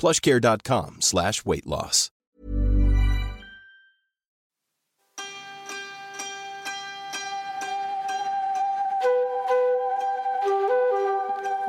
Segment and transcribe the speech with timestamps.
[0.00, 2.08] plushcare.com slash weight loss.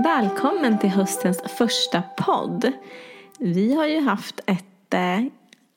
[0.03, 2.71] Välkommen till höstens första podd.
[3.39, 5.19] Vi har ju haft ett eh,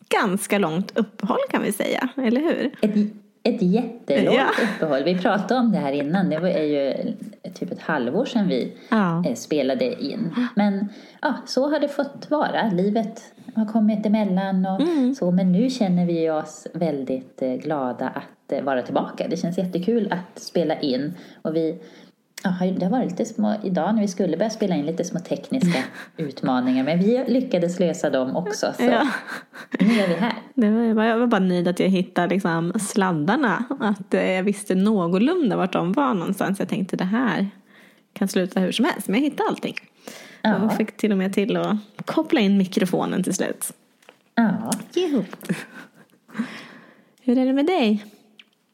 [0.09, 2.75] ganska långt uppehåll kan vi säga, eller hur?
[2.83, 4.47] Ett, ett jättelångt Ja.
[4.77, 5.03] uppehåll.
[5.05, 6.31] Vi pratade om det här innan.
[6.31, 7.13] Det var- är ju
[7.55, 9.25] typ ett halvår sedan vi Ja.
[9.27, 10.35] eh, spelade in.
[10.57, 10.89] Men
[11.23, 12.71] ja, så har det fått vara.
[12.73, 13.23] Livet
[13.55, 15.15] har kommit emellan och Mm.
[15.15, 15.31] så.
[15.31, 19.27] Men nu känner vi oss väldigt eh, glada att eh, vara tillbaka.
[19.31, 21.15] Det känns jättekul att spela in.
[21.43, 21.79] Och vi
[22.43, 25.83] Det har varit lite små, idag när vi skulle börja spela in lite små tekniska
[26.17, 29.09] utmaningar men vi lyckades lösa dem också så Ja.
[29.81, 30.33] nu är vi här.
[30.55, 33.65] Det var, jag var- jag bara nöjd att jag hittade liksom sladdarna.
[33.81, 36.59] Att eh, jag visste någorlunda vart de var någonstans.
[36.59, 37.49] Jag tänkte det här
[38.13, 39.09] kan sluta hur som helst.
[39.09, 39.75] Men jag hittade allting.
[40.43, 40.57] Ja.
[40.57, 43.73] Och fick till och med till att koppla in mikrofonen till slut.
[44.35, 44.71] Ja.
[44.95, 45.23] Juhu.
[47.23, 48.05] Hur är det med dig?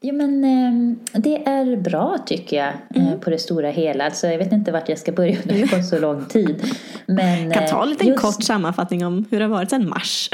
[0.01, 3.07] Jo men eh, det är bra tycker jag Mm.
[3.13, 4.05] eh, på det stora hela.
[4.05, 6.63] Alltså, jag vet inte vart jag ska börja nu på så lång tid.
[7.05, 9.89] Men, kan ta en eh, liten just- kort sammanfattning om hur det har varit sedan
[9.89, 10.29] mars.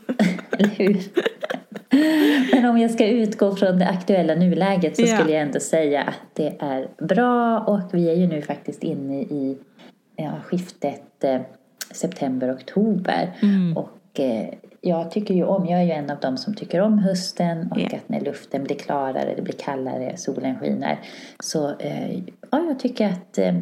[0.58, 0.96] Eller hur?
[2.54, 5.16] Men om jag ska utgå från det aktuella nuläget så Ja.
[5.16, 9.20] skulle jag ändå säga att det är bra och vi är ju nu faktiskt inne
[9.22, 9.58] i
[10.16, 11.40] ja, skiftet eh,
[11.92, 13.32] september-oktober.
[13.42, 13.76] Mm.
[13.76, 14.48] Och eh,
[14.86, 17.80] jag tycker ju om, jag är ju en av dem som tycker om hösten och
[17.80, 17.86] Ja.
[17.86, 20.98] att när luften blir klarare, det blir kallare, solen skiner.
[21.40, 22.12] Så eh,
[22.50, 23.54] ja, jag tycker att eh,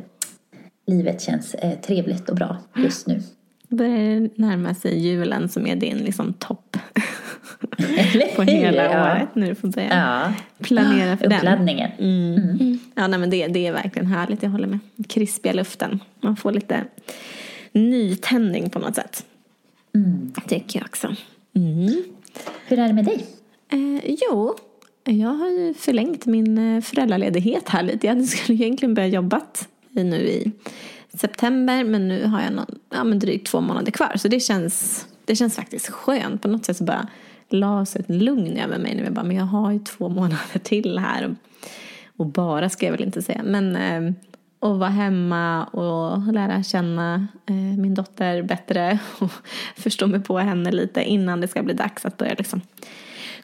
[0.87, 3.23] livet känns eh, trevligt och bra just nu.
[3.69, 6.77] börjar närma sig julen som är din liksom topp
[8.37, 9.13] på hela Ja.
[9.15, 9.89] året nu får säga.
[9.91, 10.33] Ja.
[10.65, 11.39] Planera för den.
[11.39, 11.91] Uppladdningen.
[11.99, 12.79] Mm.
[12.95, 14.43] Ja, nej, men det, det är verkligen härligt.
[14.43, 14.79] Jag håller med.
[15.09, 16.01] Krispiga luften.
[16.21, 16.85] Man får lite
[17.73, 19.25] nytändning på något sätt.
[19.95, 20.33] Mm.
[20.49, 21.15] Tycker jag också.
[21.55, 22.05] Mm.
[22.67, 23.27] Hur är det med dig?
[23.73, 24.55] Eh, jo,
[25.05, 28.07] jag har ju förlängt min eh, föräldraledighet här lite.
[28.07, 30.53] Jag skulle egentligen börja jobbat i nu i
[31.19, 31.85] september.
[31.85, 34.13] Men nu har jag någon, ja, men drygt två månader kvar.
[34.17, 36.43] Så det känns, det känns faktiskt skönt.
[36.43, 37.09] På något sätt så bara
[37.49, 38.95] la sig ett lugn över mig.
[38.95, 41.25] Nu jag bara, men jag har ju två månader till här.
[41.25, 41.35] Och,
[42.17, 43.43] och bara ska jag väl inte säga.
[43.45, 44.15] Men eh,
[44.65, 48.99] att vara hemma och lära känna eh, min dotter bättre.
[49.19, 49.31] Och
[49.77, 52.61] förstå mig på henne lite innan det ska bli dags att börja liksom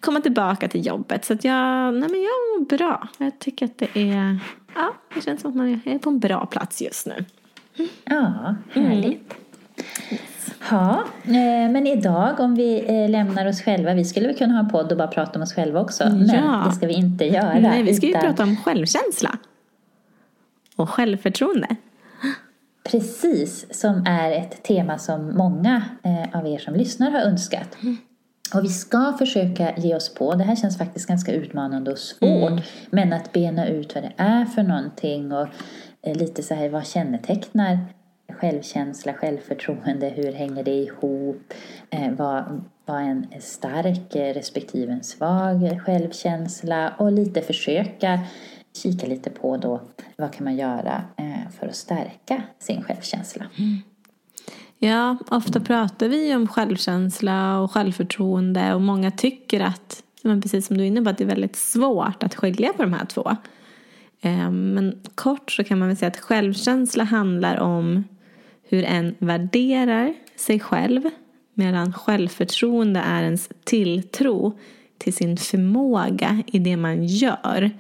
[0.01, 1.25] komma tillbaka till jobbet.
[1.25, 3.09] Så att jag, nej men jag mår bra.
[3.19, 4.39] Jag tycker att det är,
[4.75, 7.25] ja, det känns som att man är på en bra plats just nu.
[8.05, 9.35] Ja, härligt.
[10.71, 14.61] Ja, eh, men idag om vi eh, lämnar oss själva, vi skulle väl kunna ha
[14.61, 16.65] en podd och bara prata om oss själva också, men Ja.
[16.69, 17.59] det ska vi inte göra.
[17.59, 19.39] Nej, vi ska ju utan prata om självkänsla.
[20.81, 21.77] Och självförtroende.
[22.91, 27.77] Precis, som är ett tema som många eh, av er som lyssnar har önskat.
[28.55, 32.61] Och vi ska försöka ge oss på, det här känns faktiskt ganska utmanande och svårt,
[32.91, 35.49] men att bena ut vad det är för någonting och
[36.03, 37.79] eh, lite så här, vad kännetecknar
[38.33, 41.55] självkänsla, självförtroende, hur hänger det ihop,
[41.91, 46.95] eh, vad, vad är en stark respektive en svag självkänsla?
[46.99, 48.21] Och lite försöka
[48.83, 49.81] kika lite på då
[50.21, 53.47] vad kan man göra eh, för att stärka sin självkänsla.
[54.79, 60.77] Ja, ofta pratar vi om självkänsla och självförtroende och många tycker att, men precis som
[60.77, 63.37] du är inne på, att det är väldigt svårt att skilja på de här två.
[64.21, 68.05] Ehm, men kort så kan man väl säga att självkänsla handlar om
[68.63, 71.03] hur en värderar sig själv
[71.55, 74.59] medan självförtroende är ens tilltro
[74.99, 77.71] till sin förmåga i det man gör.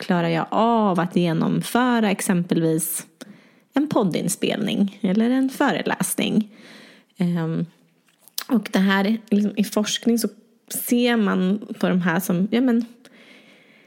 [0.00, 3.06] Klarar jag av att genomföra exempelvis
[3.74, 6.48] en poddinspelning eller en föreläsning?
[7.16, 7.66] Ehm,
[8.48, 10.28] och det här, liksom, i forskning så
[10.68, 12.84] ser man på de här som, ja men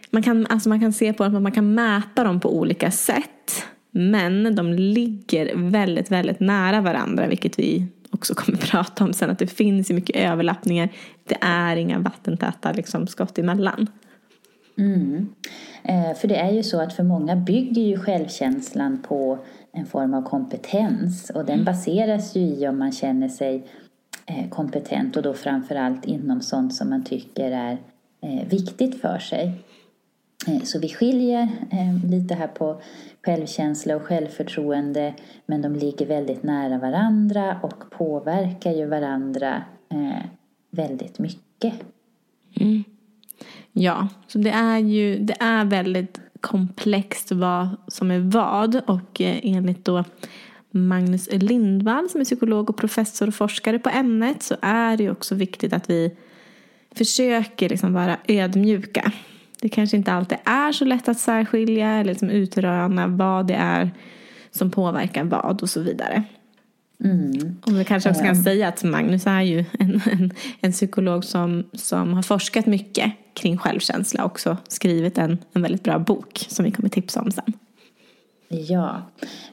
[0.09, 3.65] man kan, alltså man kan se på att man kan mäta dem på olika sätt.
[3.91, 9.29] Men de ligger väldigt, väldigt nära varandra, vilket vi också kommer prata om sen.
[9.29, 10.89] Att det finns ju mycket överlappningar.
[11.23, 13.87] Det är inga vattentäta liksom, skott emellan.
[14.77, 15.33] Mm.
[15.83, 19.37] Eh, för det är ju så att för många bygger ju självkänslan på
[19.71, 21.29] en form av kompetens.
[21.29, 21.65] Och den mm.
[21.65, 23.67] baseras ju i om man känner sig
[24.25, 27.77] eh, kompetent och då framförallt inom sånt som man tycker är
[28.21, 29.51] eh, viktigt för sig.
[30.63, 31.49] Så vi skiljer
[32.09, 32.81] lite här på
[33.21, 35.13] självkänsla och självförtroende
[35.45, 39.63] men de ligger väldigt nära varandra och påverkar ju varandra
[40.71, 41.73] väldigt mycket.
[42.55, 42.83] Mm.
[43.73, 49.39] Ja, så det är ju det är väldigt komplext vad som är vad och eh,
[49.43, 50.03] enligt då
[50.71, 55.35] Magnus Lindvall som är psykolog och professor och forskare på ämnet så är det också
[55.35, 56.15] viktigt att vi
[56.95, 59.11] försöker liksom vara ödmjuka
[59.63, 63.91] det kanske inte alltid är så lätt att särskilja eller liksom utröna vad det är
[64.51, 66.23] som påverkar vad och så vidare.
[67.03, 67.57] Mm.
[67.65, 68.43] Och vi kanske också kan mm.
[68.43, 70.31] säga att Magnus är ju en, en,
[70.61, 75.83] en, psykolog som, som har forskat mycket kring självkänsla och också skrivit en, en väldigt
[75.83, 77.53] bra bok som vi kommer tipsa om sen.
[78.47, 79.01] Ja,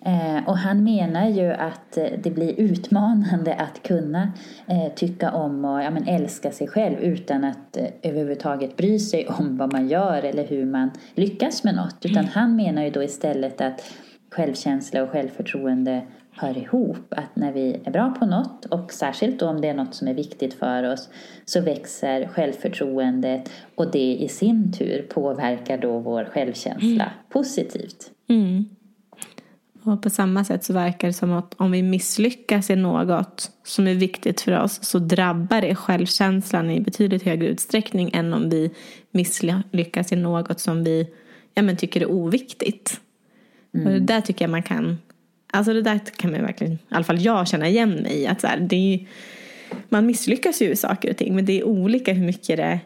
[0.02, 4.32] eh, och han menar ju att eh, det blir utmanande att kunna
[4.66, 9.56] eh, tycka om och ja, men älska sig själv utan att överhuvudtaget bry sig om
[9.56, 11.96] vad man gör eller hur man lyckas med något.
[12.04, 12.30] Utan mm.
[12.34, 13.92] han menar ju då istället att
[14.30, 16.02] självkänsla och självförtroende
[16.40, 17.06] hör ihop.
[17.08, 20.08] Att när vi är bra på något och särskilt då om det är något som
[20.08, 21.08] är viktigt för oss
[21.44, 27.14] så växer självförtroendet och det i sin tur påverkar då vår självkänsla mm.
[27.28, 28.10] positivt.
[28.28, 28.64] Mm.
[29.82, 33.86] Och på samma sätt så verkar det som att om vi misslyckas i något som
[33.86, 38.70] är viktigt för oss så drabbar det självkänslan i betydligt högre utsträckning än om vi
[39.10, 41.08] misslyckas i något som vi
[41.54, 43.00] ja, men tycker är oviktigt.
[43.74, 43.86] Mm.
[43.86, 44.98] Och det där tycker jag man kan,
[45.50, 48.26] alltså det där kan man verkligen, i alla fall jag känna igen mig i.
[48.26, 49.06] Att så här, det är,
[49.88, 52.80] man misslyckas ju i saker och ting men det är olika hur mycket det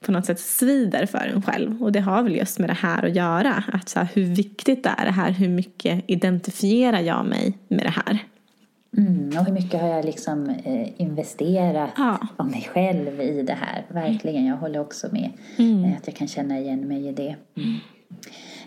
[0.00, 1.82] på något sätt svider för en själv.
[1.82, 3.64] Och det har väl just med det här att göra.
[3.72, 5.30] Att så här, hur viktigt är det här?
[5.30, 8.18] Hur mycket identifierar jag mig med det här?
[8.96, 12.18] Mm, och hur mycket har jag liksom eh, investerat ja.
[12.36, 13.84] av mig själv i det här?
[13.88, 15.30] Verkligen, jag håller också med.
[15.56, 15.84] Mm.
[15.84, 17.36] Eh, att jag kan känna igen mig i det.
[17.56, 17.74] Mm.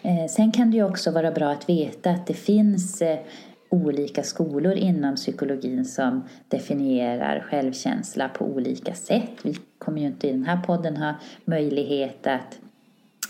[0.01, 3.19] Eh, sen kan det ju också vara bra att veta att det finns eh,
[3.69, 9.31] olika skolor inom psykologin som definierar självkänsla på olika sätt.
[9.44, 11.13] Vi kommer ju inte i den här podden ha
[11.46, 12.60] möjlighet att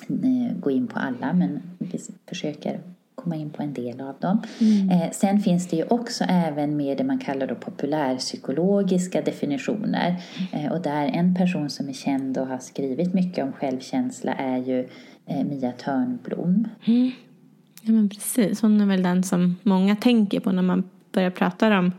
[0.09, 2.79] eh, gå in på alla men vi försöker
[3.15, 4.41] komma in på en del av dem.
[4.61, 5.11] Mm.
[5.11, 10.15] Sen finns det ju också även med det man kallar då populärpsykologiska definitioner.
[10.53, 14.57] Eh, och där en person som är känd och har skrivit mycket om självkänsla är
[14.57, 14.87] ju
[15.29, 16.67] Eh, Mia Törnblom.
[16.85, 17.11] Mm.
[17.81, 21.79] Ja men precis, hon är väl den som många tänker på när man börjar prata
[21.79, 21.91] om,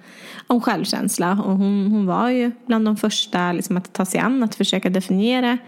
[0.47, 1.33] om självkänsla.
[1.33, 4.91] Och hon, hon var ju bland de första liksom, att ta sig an att försöka
[4.91, 5.59] definiera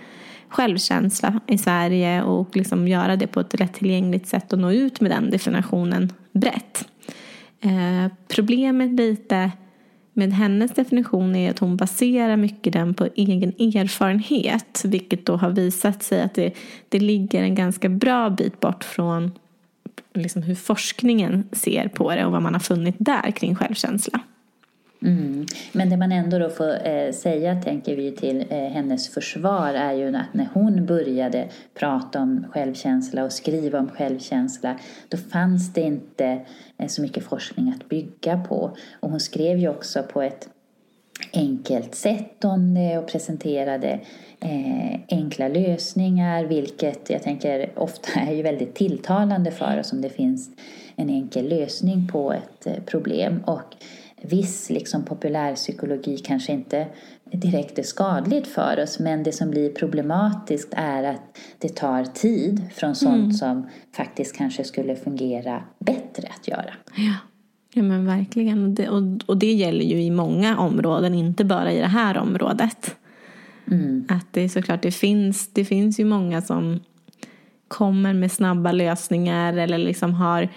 [0.48, 5.10] självkänsla i Sverige och liksom göra det på ett lättillgängligt sätt och nå ut med
[5.10, 6.88] den definitionen brett.
[7.60, 9.50] Eh, problemet lite
[10.12, 15.50] med hennes definition är att hon baserar mycket den på egen erfarenhet vilket då har
[15.50, 16.54] visat sig att det,
[16.88, 19.32] det ligger en ganska bra bit bort från
[20.14, 24.20] liksom hur forskningen ser på det och vad man har funnit där kring självkänsla.
[25.02, 25.46] Mm.
[25.72, 29.92] Men det man ändå då får eh, säga, tänker vi till eh, hennes försvar, är
[29.92, 34.78] ju att när hon började prata om självkänsla och skriva om självkänsla,
[35.08, 36.40] då fanns det inte
[36.78, 38.76] eh, så mycket forskning att bygga på.
[39.00, 40.48] Och hon skrev ju också på ett
[41.32, 44.00] enkelt sätt om det och presenterade
[44.40, 50.10] eh, enkla lösningar vilket jag tänker ofta är ju väldigt tilltalande för oss om det
[50.10, 50.50] finns
[50.96, 53.42] en enkel lösning på ett eh, problem.
[53.46, 53.74] Och
[54.24, 56.86] viss liksom, populärpsykologi kanske inte
[57.32, 62.62] direkt är skadligt för oss men det som blir problematiskt är att det tar tid
[62.74, 63.32] från sånt mm.
[63.32, 66.74] som faktiskt kanske skulle fungera bättre att göra.
[66.96, 67.14] Ja.
[67.74, 68.64] Ja men verkligen.
[68.64, 72.18] Och det, och, och det gäller ju i många områden, inte bara i det här
[72.18, 72.96] området.
[73.70, 74.06] Mm.
[74.08, 76.80] Att det är såklart, det finns, det finns ju många som
[77.68, 80.48] kommer med snabba lösningar eller liksom har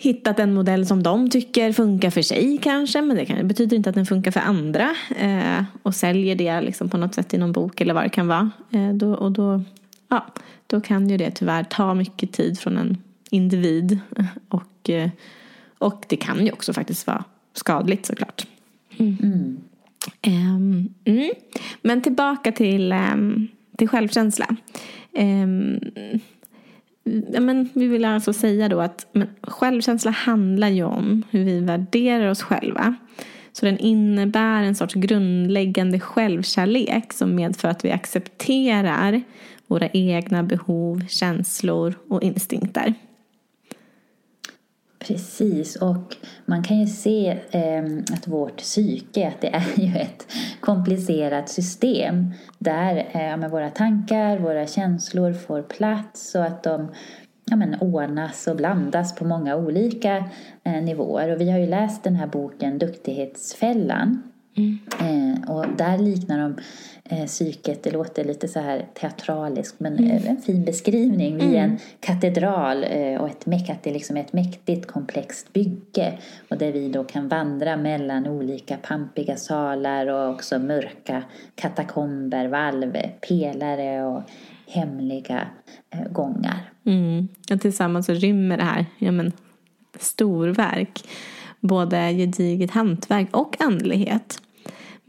[0.00, 3.90] hittat en modell som de tycker funkar för sig kanske, men det, kan, betyder inte
[3.90, 4.94] att den funkar för andra.
[5.16, 8.28] Eh, och säljer det liksom på något sätt i någon bok eller vad det kan
[8.28, 8.50] vara.
[8.70, 9.62] Eh, då, och då,
[10.08, 10.26] ja,
[10.66, 13.98] då kan ju det tyvärr ta mycket tid från en individ.
[14.48, 15.10] Och, eh,
[15.78, 17.24] och det kan ju också faktiskt vara
[17.54, 18.46] skadligt såklart.
[18.96, 19.58] Mm.
[20.26, 21.30] Um, mm.
[21.82, 24.56] Men tillbaka till, um, till självkänsla.
[25.12, 25.80] Um,
[27.32, 31.60] ja, men vi vill alltså säga då att men, självkänsla handlar ju om hur vi
[31.60, 32.94] värderar oss själva.
[33.52, 39.22] Så den innebär en sorts grundläggande självkärlek som medför att vi accepterar
[39.66, 42.94] våra egna behov, känslor och instinkter.
[45.08, 50.26] Precis, och man kan ju se eh, att vårt psyke, att det är ju ett
[50.60, 56.88] komplicerat system där eh, med våra tankar, våra känslor får plats och att de
[57.44, 60.16] ja, men, ordnas och blandas på många olika
[60.64, 61.34] eh, nivåer.
[61.34, 64.27] Och vi har ju läst den här boken Duktighetsfällan.
[64.58, 64.78] Mm.
[65.00, 66.56] Eh, och där liknar de
[67.04, 70.26] eh, psyket, det låter lite så här teatraliskt men mm.
[70.26, 71.70] en fin beskrivning vid mm.
[71.70, 76.72] en katedral eh, och ett, att det liksom är ett mäktigt komplext bygge och där
[76.72, 81.22] vi då kan vandra mellan olika pampiga salar och också mörka
[81.54, 82.96] katakomber, valv,
[83.28, 84.22] pelare och
[84.66, 85.48] hemliga
[85.90, 86.70] eh, gångar.
[86.84, 87.28] Mm.
[87.52, 89.32] Och tillsammans så rymmer det här ja, men,
[89.98, 91.04] storverk
[91.60, 94.42] både gediget hantverk och andlighet.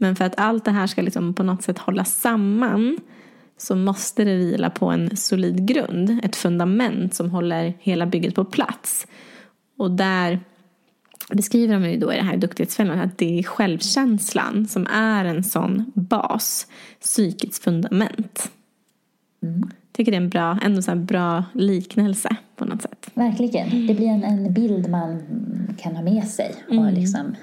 [0.02, 2.98] Men för att allt det här ska liksom på något sätt hålla samman
[3.56, 8.44] så måste det vila på en solid grund, ett fundament som håller hela bygget på
[8.44, 9.06] plats.
[9.78, 10.40] Och där
[11.28, 15.44] beskriver de ju då i det här duktighetsfällan att det är självkänslan som är en
[15.44, 16.66] sån bas,
[17.00, 18.50] psykets fundament.
[19.42, 19.70] Mm.
[19.92, 23.10] Tycker det är en bra, ändå så bra liknelse på något sätt.
[23.14, 23.86] Verkligen.
[23.86, 25.22] Det blir en, en bild man
[25.78, 26.94] kan ha med sig och mm.
[26.94, 27.34] liksom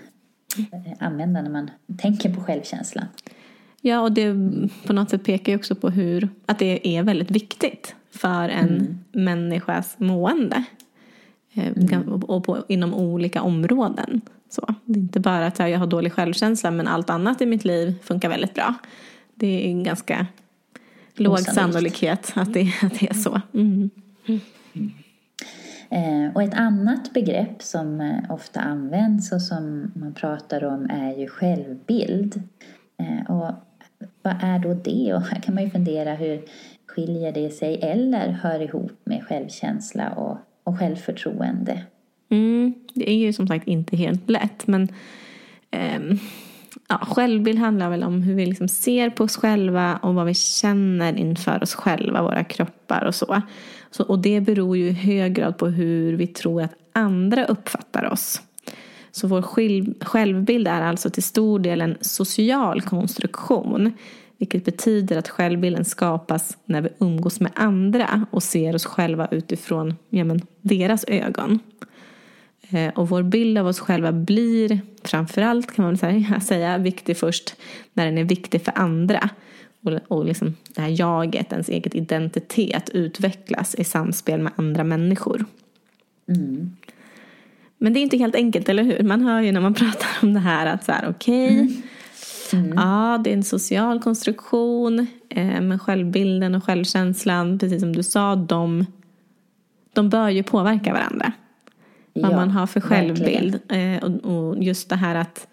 [0.99, 3.05] använda när man tänker på självkänslan.
[3.81, 4.33] Ja, och det
[4.85, 8.69] på något sätt pekar ju också på hur, att det är väldigt viktigt för en
[8.69, 8.99] mm.
[9.11, 10.63] människas mående.
[11.53, 12.13] Eh, mm.
[12.13, 14.21] Och på, inom olika områden.
[14.49, 14.75] Så.
[14.85, 17.95] Det är inte bara att jag har dålig självkänsla men allt annat i mitt liv
[18.03, 18.73] funkar väldigt bra.
[19.35, 20.27] Det är en ganska
[21.15, 23.41] låg sannolikhet att det, att det är så.
[23.53, 23.89] Mm.
[25.89, 31.17] Eh, och ett annat begrepp som eh, ofta används och som man pratar om är
[31.19, 32.41] ju självbild.
[32.99, 33.51] Eh, och
[34.21, 35.13] vad är då det?
[35.13, 36.41] Och här kan man ju fundera hur
[36.87, 41.83] skiljer det sig eller hör ihop med självkänsla och, och självförtroende?
[42.29, 44.87] Mm, det är ju som sagt inte helt lätt men
[45.71, 46.19] ehm,
[46.89, 50.33] ja, självbild handlar väl om hur vi liksom ser på oss själva och vad vi
[50.33, 53.41] känner inför oss själva, våra kroppar och så
[53.91, 54.03] så.
[54.03, 58.41] Och det beror ju i hög grad på hur vi tror att andra uppfattar oss.
[59.11, 59.41] Så vår
[60.05, 63.93] självbild är alltså till stor del en social konstruktion.
[64.37, 69.95] Vilket betyder att självbilden skapas när vi umgås med andra och ser oss själva utifrån
[70.09, 71.59] ja, men, deras ögon.
[72.69, 77.55] Eh, och vår bild av oss själva blir framförallt kan man säga viktig först
[77.93, 79.29] när den är viktig för andra.
[79.87, 85.45] Och, och liksom det här jaget, ens eget identitet utvecklas i samspel med andra människor.
[86.29, 86.75] Mm.
[87.77, 89.03] Men det är inte helt enkelt, eller hur?
[89.03, 91.81] Man hör ju när man pratar om det här att så här, okej, okay,
[92.53, 92.65] mm.
[92.65, 92.77] mm.
[92.77, 98.35] ja, det är en social konstruktion, eh, men självbilden och självkänslan, precis som du sa,
[98.35, 98.85] de,
[99.93, 101.33] de bör ju påverka varandra
[102.21, 103.59] vad ja, man har för självbild.
[103.69, 105.47] Eh, och, och, just det här att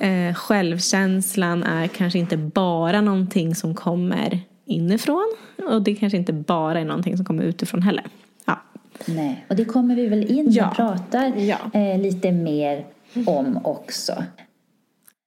[0.00, 5.34] eh, självkänslan är kanske inte bara någonting som kommer inifrån.
[5.70, 8.04] Och det kanske inte bara är någonting som kommer utifrån heller.
[8.44, 8.62] Ja.
[9.06, 10.68] Nej, och det kommer vi väl in ja.
[10.68, 11.58] och pratar ja.
[11.72, 12.84] eh, lite mer
[13.26, 14.24] om också.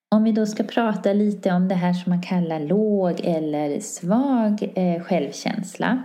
[0.10, 4.72] Om vi då ska prata lite om det här som man kallar låg eller svag
[4.76, 6.04] eh, självkänsla.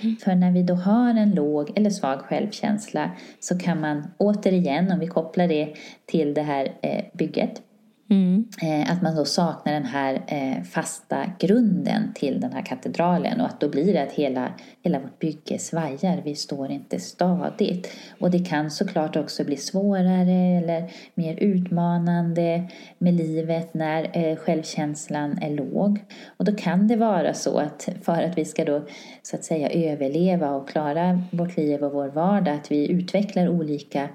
[0.00, 0.16] Mm.
[0.16, 4.98] För när vi då har en låg eller svag självkänsla så kan man återigen, om
[4.98, 5.74] vi kopplar det
[6.06, 7.62] till det här eh, bygget,
[8.10, 8.44] Mm.
[8.62, 13.46] Eh, att man då saknar den här eh, fasta grunden till den här katedralen och
[13.46, 17.92] att då blir det att hela, hela vårt bygge svajar, vi står inte stadigt.
[18.20, 22.68] Och det kan såklart också bli svårare eller mer utmanande
[22.98, 25.98] med livet när eh, självkänslan är låg.
[26.36, 28.82] Och då kan det vara så att för att vi ska då
[29.22, 34.08] så att säga överleva och klara vårt liv och vår vardag att vi utvecklar olika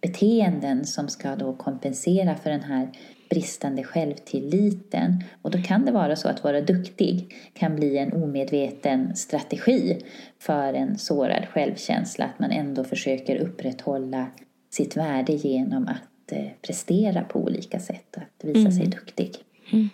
[0.00, 2.88] beteenden som ska då kompensera för den här
[3.30, 5.24] bristande självtilliten.
[5.42, 10.02] Och då kan det vara så att vara duktig kan bli en omedveten strategi
[10.38, 12.24] för en sårad självkänsla.
[12.24, 14.26] Att man ändå försöker upprätthålla
[14.70, 18.16] sitt värde genom att eh, prestera på olika sätt.
[18.16, 18.72] Att visa mm.
[18.72, 19.30] sig duktig.
[19.72, 19.88] Mm.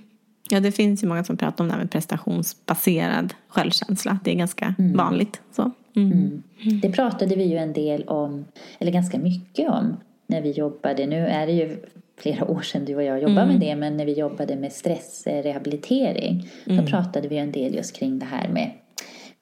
[0.51, 4.19] Ja, det finns ju många som pratar om det här med prestationsbaserad självkänsla.
[4.25, 4.97] Det är ganska mm.
[4.97, 5.41] vanligt.
[5.53, 5.71] Så.
[5.97, 6.13] Mm.
[6.13, 6.81] mm.
[6.81, 8.45] Det pratade vi ju en del om,
[8.79, 11.07] eller ganska mycket om, när vi jobbade.
[11.07, 11.77] Nu är det ju
[12.19, 13.49] flera år sedan du och jag jobbade mm.
[13.49, 16.85] med det, men när vi jobbade med stressrehabilitering, mm.
[16.85, 18.71] då pratade vi en del just kring det här med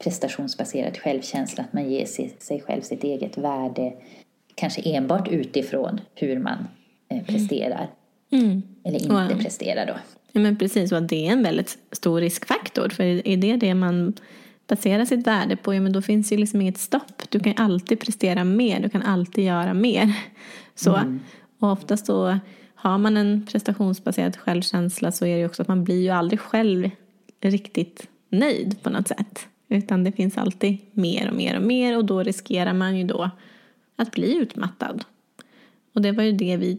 [0.05, 2.07] prestationsbaserad självkänsla, att man ger
[2.41, 3.93] sig själv sitt eget värde,
[4.55, 6.69] kanske enbart utifrån hur man
[7.09, 7.91] eh, presterar.
[8.33, 8.63] Mm.
[8.85, 9.43] Eller inte wow.
[9.43, 9.95] presterar då.
[10.33, 12.89] Ja, men precis, och det är en väldigt stor riskfaktor.
[12.89, 14.15] För är det det man
[14.67, 17.23] baserar sitt värde på, ja men då finns ju liksom inget stopp.
[17.29, 20.13] Du kan alltid prestera mer, du kan alltid göra mer.
[20.75, 21.21] Så, mm.
[21.59, 22.39] Och oftast då
[22.89, 26.91] har man en prestationsbaserad självkänsla så är det också att man blir ju aldrig själv
[27.41, 29.49] riktigt nöjd på något sätt.
[29.69, 33.31] Utan det finns alltid mer och mer och mer och då riskerar man ju då
[33.97, 35.05] att bli utmattad.
[35.93, 36.79] Och det var ju det vi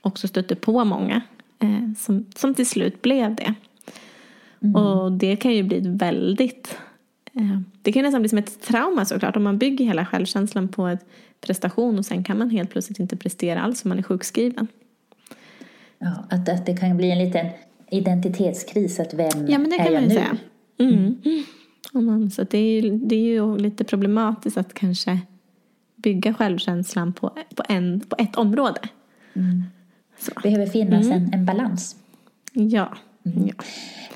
[0.00, 1.22] också stötte på många
[1.58, 3.54] eh, som, som till slut blev det.
[4.60, 4.76] Mm.
[4.76, 6.78] Och det kan ju bli väldigt
[7.32, 10.86] eh, det kan nästan bli som ett trauma såklart om man bygger hela självkänslan på
[10.86, 11.06] ett
[11.40, 14.68] prestation och sen kan man helt plötsligt inte prestera alls om man är sjukskriven.
[16.04, 17.46] Ja, att, att det kan bli en liten
[17.90, 20.14] identitetskris, att vem ja, men det kan är jag man nu?
[20.14, 20.36] Säga.
[20.78, 21.16] Mm.
[21.94, 22.30] Mm.
[22.30, 25.20] Så det är, det är ju lite problematiskt att kanske
[25.96, 28.80] bygga självkänslan på, på, en, på ett område.
[29.34, 29.62] Mm.
[30.18, 30.32] Så.
[30.42, 31.22] behöver finnas mm.
[31.22, 31.96] en, en balans.
[32.52, 32.96] Ja.
[33.26, 33.48] Mm.
[33.48, 33.64] ja.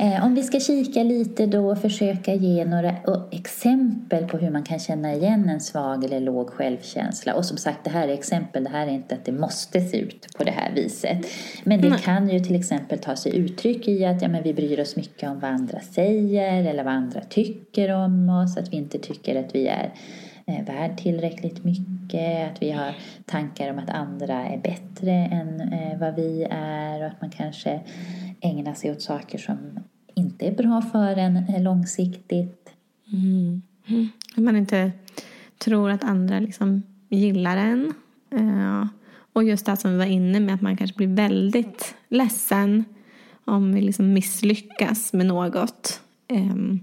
[0.00, 2.94] Eh, om vi ska kika lite då och försöka ge några
[3.30, 7.34] exempel på hur man kan känna igen en svag eller låg självkänsla.
[7.34, 9.96] Och som sagt, det här är exempel, det här är inte att det måste se
[9.96, 11.26] ut på det här viset.
[11.64, 11.98] Men det Nej.
[11.98, 15.30] kan ju till exempel ta sig uttryck i att ja, men vi bryr oss mycket
[15.30, 19.54] om vad andra säger eller vad andra tycker om oss, att vi inte tycker att
[19.54, 19.92] vi är
[20.46, 22.94] eh, värd tillräckligt mycket, att vi har
[23.26, 27.80] tankar om att andra är bättre än eh, vad vi är och att man kanske
[28.40, 29.80] Ägna sig åt saker som
[30.14, 32.70] inte är bra för en eh, långsiktigt.
[33.12, 33.62] Mm.
[33.86, 34.08] Mm.
[34.36, 34.92] Att man inte
[35.58, 37.94] tror att andra liksom gillar en.
[38.34, 38.86] Uh,
[39.32, 42.84] och just det som vi var inne med, att man kanske blir väldigt ledsen
[43.44, 46.00] om vi liksom misslyckas med något.
[46.32, 46.80] Um,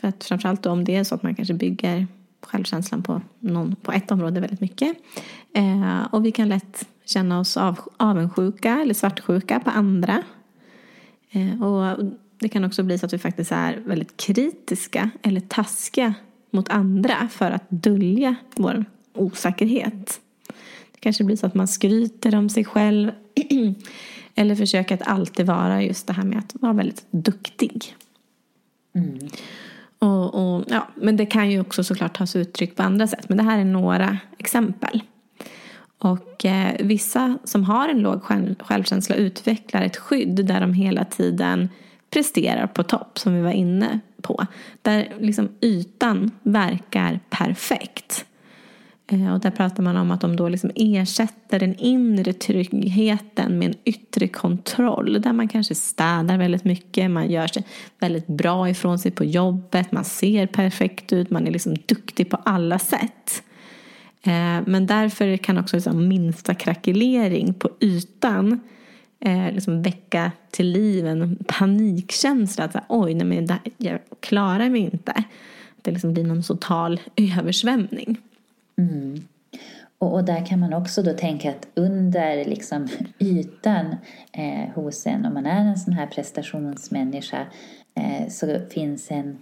[0.00, 2.06] för att framförallt då om det är så att man kanske bygger
[2.42, 4.96] självkänslan på, någon, på ett område väldigt mycket.
[5.58, 10.22] Uh, och vi kan lätt känna oss av, avundsjuka eller svartsjuka på andra.
[11.36, 12.04] Uh, och
[12.38, 16.14] det kan också bli så att vi faktiskt är väldigt kritiska eller taskiga
[16.50, 20.20] mot andra för att dölja vår osäkerhet.
[20.92, 23.10] Det kanske blir så att man skryter om sig själv
[24.34, 27.96] eller försöker att alltid vara just det här med att vara väldigt duktig.
[28.94, 29.18] Mm.
[29.98, 33.28] Och, och, ja, men det kan ju också såklart ta sig uttryck på andra sätt.
[33.28, 35.02] Men det här är några exempel.
[35.98, 38.22] Och eh, vissa som har en låg
[38.60, 41.68] självkänsla utvecklar ett skydd där de hela tiden
[42.10, 44.46] presterar på topp som vi var inne på.
[44.82, 48.24] Där liksom ytan verkar perfekt.
[49.06, 53.68] Eh, och där pratar man om att de då liksom ersätter den inre tryggheten med
[53.68, 55.22] en yttre kontroll.
[55.22, 57.64] Där man kanske städar väldigt mycket, man gör sig
[57.98, 62.38] väldigt bra ifrån sig på jobbet, man ser perfekt ut, man är liksom duktig på
[62.44, 63.42] alla sätt.
[64.26, 68.60] Eh, men därför kan också liksom minsta krackelering på ytan
[69.20, 72.64] eh, liksom väcka till liv en panikkänsla.
[72.64, 75.12] Att så oj, nej, men jag klarar mig inte.
[75.12, 78.20] Att det liksom blir någon total översvämning.
[78.78, 79.24] Mm.
[79.98, 83.96] Och, och, där kan man också då tänka att under liksom ytan
[84.32, 87.46] eh, hos en, om man är en sån här prestationsmänniska,
[87.94, 89.38] eh, så finns en,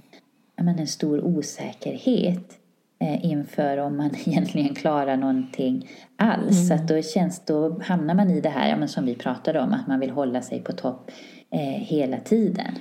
[0.56, 2.58] menar, en stor osäkerhet
[3.00, 6.56] inför om man egentligen klarar någonting alls.
[6.56, 6.66] Mm.
[6.66, 9.60] Så att då, känns, då hamnar man i det här ja, men som vi pratade
[9.60, 11.10] om, att man vill hålla sig på topp
[11.50, 12.74] eh, hela tiden.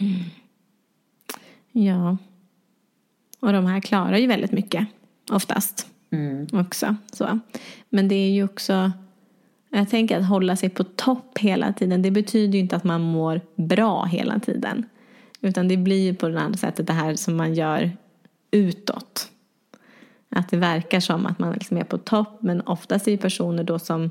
[0.00, 0.14] Mm.
[1.72, 2.16] Ja.
[3.40, 4.86] Och de här klarar ju väldigt mycket
[5.30, 6.46] oftast mm.
[6.52, 6.96] också.
[7.12, 7.38] Så.
[7.88, 8.92] Men det är ju också,
[9.70, 13.00] jag tänker att hålla sig på topp hela tiden, det betyder ju inte att man
[13.00, 14.86] mår bra hela tiden.
[15.40, 17.90] Utan det blir ju på det andra sättet det här som man gör
[18.50, 19.30] utåt.
[20.30, 23.64] Att det verkar som att man liksom är på topp men oftast är det personer
[23.64, 24.10] då som,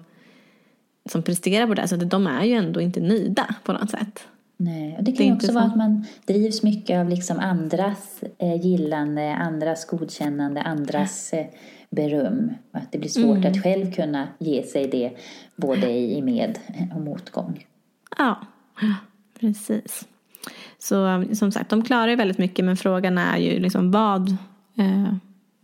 [1.10, 4.28] som presterar på det så att de är ju ändå inte nöjda på något sätt.
[4.60, 8.24] Nej, och det kan det ju också vara att man drivs mycket av liksom andras
[8.38, 11.46] eh, gillande, andras godkännande, andras eh,
[11.90, 12.54] beröm.
[12.72, 13.52] Och att det blir svårt mm.
[13.52, 15.12] att själv kunna ge sig det
[15.56, 16.60] både i med
[16.96, 17.66] och motgång.
[18.18, 18.40] Ja,
[19.40, 20.08] precis.
[20.80, 24.30] Så som sagt, de klarar ju väldigt mycket men frågan är ju liksom vad,
[24.78, 25.14] eh,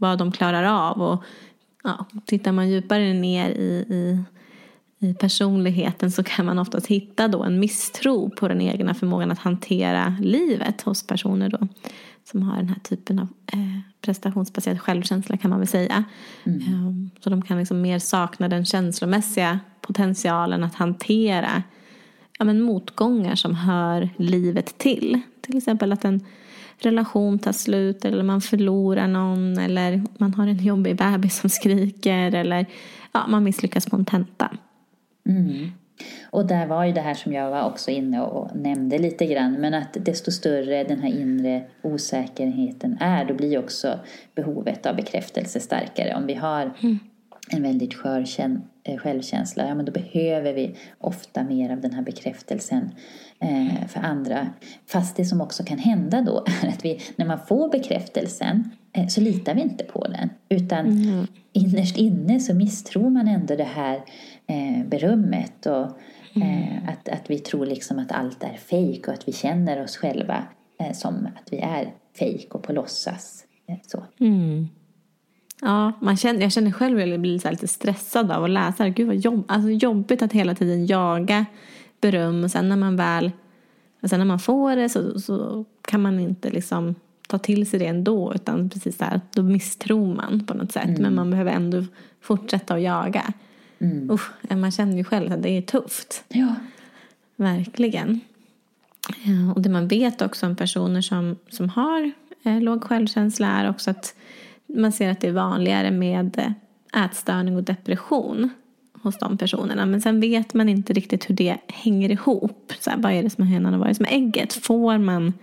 [0.04, 1.02] vad de klarar av.
[1.02, 1.24] Och
[1.84, 4.24] ja, tittar man djupare ner i, i,
[5.08, 9.40] i personligheten så kan man oftast hitta då en misstro på den egna förmågan att
[9.40, 11.68] hantera livet hos personer då
[12.32, 16.04] som har den här typen av eh, prestationsbaserad självkänsla kan man väl säga.
[16.44, 16.74] Mm.
[16.74, 21.64] Um, så de kan liksom mer sakna den känslomässiga potentialen att hantera
[22.40, 25.22] ja, men motgångar som hör livet till.
[25.42, 26.26] Till exempel att en
[26.86, 32.36] relation tar slut eller man förlorar någon eller man har en jobbig bebis som skriker
[32.36, 32.66] eller
[33.12, 34.52] ja, man misslyckas på en tenta.
[35.30, 35.72] Mm.
[36.30, 39.54] Och där var ju det här som jag var också inne och nämnde lite grann.
[39.54, 44.00] Men att desto större den här inre osäkerheten är, då blir också
[44.36, 46.16] behovet av bekräftelse starkare.
[46.16, 47.00] Om vi har mm.
[47.50, 48.26] en väldigt skör
[48.84, 52.92] eh, självkänsla, ja men då behöver vi ofta mer av den här bekräftelsen
[53.88, 54.48] för andra.
[54.86, 59.08] Fast det som också kan hända då är att vi, när man får bekräftelsen eh,
[59.08, 60.30] så litar vi inte på den.
[60.50, 61.28] Utan mm.
[61.54, 63.96] innerst inne så misstror man ändå det här
[64.48, 65.66] eh, berömmet.
[65.66, 65.88] Och
[66.36, 66.88] mm.
[66.88, 70.44] att, att vi tror liksom att allt är fejk och att vi känner oss själva
[70.94, 73.44] som att vi är fejk och på låtsas.
[73.88, 74.04] så.
[74.20, 74.68] Mm.
[75.62, 79.08] Ja, man känner, jag känner själv att jag blir lite stressad av att läsa Gud
[79.08, 81.46] vad jobb, alltså jobbigt att hela tiden jaga
[82.04, 83.32] beröm och sen när man väl
[84.10, 86.96] sen när man får det så, så kan man inte liksom
[87.28, 91.02] ta till sig det ändå utan precis där, då misstror man på något sätt mm.
[91.02, 91.84] men man behöver ändå
[92.22, 93.34] fortsätta att jaga.
[93.80, 94.12] Mm.
[94.12, 96.24] Usch, man känner ju själv att det är tufft.
[96.28, 96.56] Ja.
[97.36, 98.20] Verkligen.
[99.24, 102.12] Ja, och det man vet också om personer som, som har
[102.44, 104.16] eh, låg självkänsla är också att
[104.66, 108.50] man ser att det är vanligare med eh, ätstörning och depression
[109.04, 109.86] hos de personerna.
[109.86, 112.74] Men sen vet man inte riktigt hur det hänger ihop.
[112.80, 114.54] Så här, vad är det som är hönan och vad är det som är ägget?
[114.54, 115.34] Får man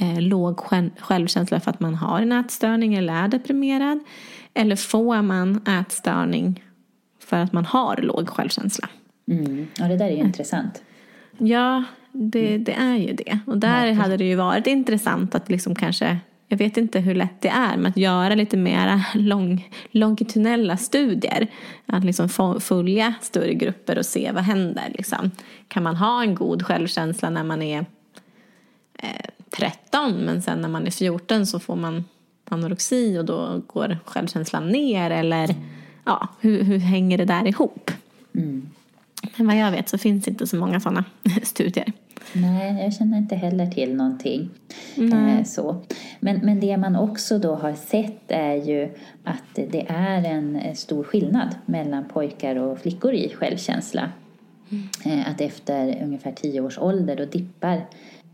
[0.00, 0.60] eh, låg
[0.98, 4.00] självkänsla för att man har en ätstörning eller är deprimerad?
[4.54, 6.64] Eller får man ätstörning
[7.20, 8.88] för att man har låg självkänsla?
[9.30, 9.66] Mm.
[9.78, 10.82] Ja, det där är ju intressant.
[11.38, 13.38] Ja, det, det är ju det.
[13.46, 16.18] Och där hade det ju varit intressant att liksom kanske
[16.50, 21.46] jag vet inte hur lätt det är med att göra lite mer lång, longitudinella studier.
[21.86, 22.28] Att liksom
[22.60, 24.92] följa större grupper och se vad händer.
[24.94, 25.30] Liksom.
[25.68, 27.86] Kan man ha en god självkänsla när man är
[28.98, 32.04] eh, 13 men sen när man är 14 så får man
[32.44, 35.54] anorexi och då går självkänslan ner eller
[36.04, 37.90] ja, hur, hur hänger det där ihop?
[38.34, 38.70] Mm.
[39.36, 41.04] Men vad jag vet så finns inte så många sådana
[41.42, 41.92] studier.
[42.32, 44.50] Nej, jag känner inte heller till någonting.
[44.96, 45.76] Eh, så.
[46.20, 48.90] Men, men det man också då har sett är ju
[49.24, 54.12] att det är en stor skillnad mellan pojkar och flickor i självkänsla.
[54.70, 54.88] Mm.
[55.04, 57.76] Eh, att efter ungefär tio års ålder då dippar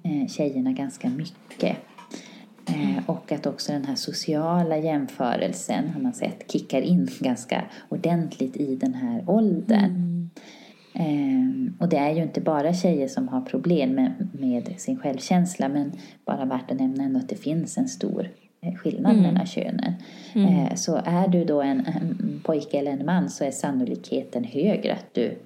[0.02, 1.76] eh, tjejerna ganska mycket.
[2.66, 8.56] Eh, och att också den här sociala jämförelsen har man sett kickar in ganska ordentligt
[8.56, 10.15] i den här åldern.
[10.98, 15.68] Ehm, och det är ju inte bara tjejer som har problem med, med sin självkänsla
[15.68, 15.92] men
[16.24, 18.30] bara värt att nämna ändå att det finns en stor
[18.60, 19.22] eh, skillnad mm.
[19.22, 19.92] mellan könen.
[20.34, 20.48] Mm.
[20.48, 24.92] Ehm, så är du då en, en pojke eller en man så är sannolikheten högre
[24.92, 25.38] att du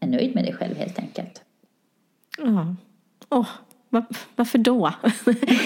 [0.00, 1.42] är nöjd med dig själv helt enkelt.
[2.38, 2.76] Ja.
[3.30, 3.48] Oh,
[3.88, 4.04] var,
[4.36, 4.86] varför då?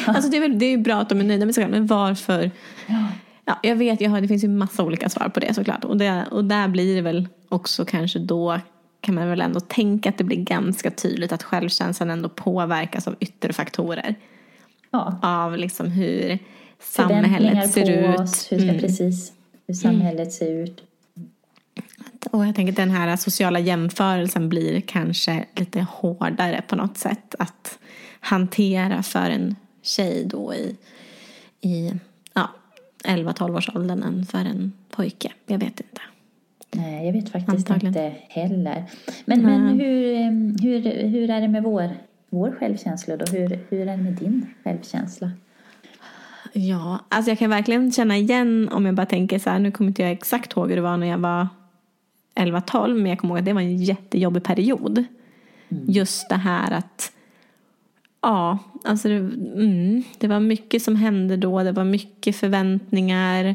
[0.06, 1.86] alltså det är, väl, det är bra att de är nöjda med sig själva men
[1.86, 2.50] varför?
[2.86, 3.06] Ja.
[3.44, 5.84] Ja, jag vet, jag har, det finns ju massa olika svar på det såklart.
[5.84, 8.60] Och, det, och där blir det väl också kanske då
[9.00, 13.16] kan man väl ändå tänka att det blir ganska tydligt att självkänslan ändå påverkas av
[13.20, 14.14] yttre faktorer.
[14.90, 15.18] Ja.
[15.22, 16.38] Av liksom hur
[16.80, 18.20] samhället ser ut.
[18.20, 18.78] Oss, hur, mm.
[18.78, 19.32] precis,
[19.66, 20.30] hur samhället mm.
[20.30, 20.82] ser ut.
[22.30, 27.34] Och jag tänker att den här sociala jämförelsen blir kanske lite hårdare på något sätt
[27.38, 27.78] att
[28.20, 30.76] hantera för en tjej då i,
[31.60, 31.92] i
[32.34, 32.50] ja,
[33.04, 35.32] 11-12 års åldern än för en pojke.
[35.46, 36.00] Jag vet inte.
[36.70, 37.86] Nej, jag vet faktiskt Antagligen.
[37.86, 38.84] inte heller.
[39.24, 41.90] Men, men hur, hur, hur är det med vår,
[42.30, 43.24] vår självkänsla då?
[43.32, 45.30] Hur, hur är det med din självkänsla?
[46.52, 49.88] Ja, alltså jag kan verkligen känna igen om jag bara tänker så här, nu kommer
[49.88, 51.48] inte jag exakt ihåg hur det var när jag var
[52.34, 55.04] 11-12, men jag kommer ihåg att det var en jättejobbig period.
[55.68, 55.84] Mm.
[55.88, 57.12] Just det här att,
[58.22, 63.54] ja, alltså det, mm, det var mycket som hände då, det var mycket förväntningar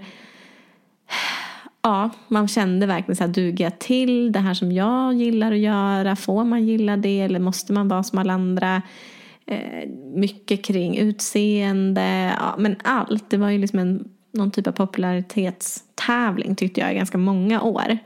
[1.83, 5.57] ja, man kände verkligen så här, duger jag till det här som jag gillar att
[5.57, 6.15] göra?
[6.15, 8.81] Får man gilla det eller måste man vara som alla andra?
[9.45, 13.29] Eh, mycket kring utseende, ja, men allt.
[13.29, 17.97] Det var ju liksom en någon typ av popularitetstävling tyckte jag i ganska många år.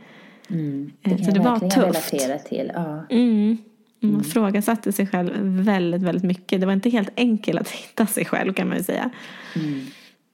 [0.50, 1.78] Mm, det Eh, så det var tufft.
[2.14, 2.72] relatera till.
[2.74, 3.06] Ja.
[3.10, 3.58] Mm.
[4.00, 5.32] Man ifrågasatte sig själv
[5.64, 6.60] väldigt, väldigt mycket.
[6.60, 9.10] Det var inte helt enkelt att hitta sig själv kan man ju säga.
[9.56, 9.86] Mm.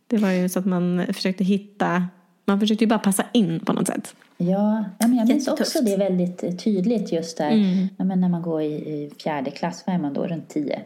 [0.08, 2.08] Det var ju så att man försökte hitta,
[2.46, 4.16] man försökte ju bara passa in på något sätt.
[4.38, 7.52] Ja, ja men jag minns också det väldigt eh, tydligt just där.
[7.52, 7.88] Mm.
[7.98, 10.28] Ja, men när man går i, i fjärde klass, vad är man då?
[10.28, 10.80] Runt tio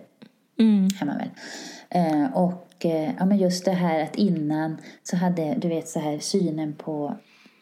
[0.59, 0.87] Mm.
[1.01, 1.29] är man väl.
[1.89, 5.99] Eh, och eh, ja, men just det här att innan så hade du vet så
[5.99, 7.17] här synen på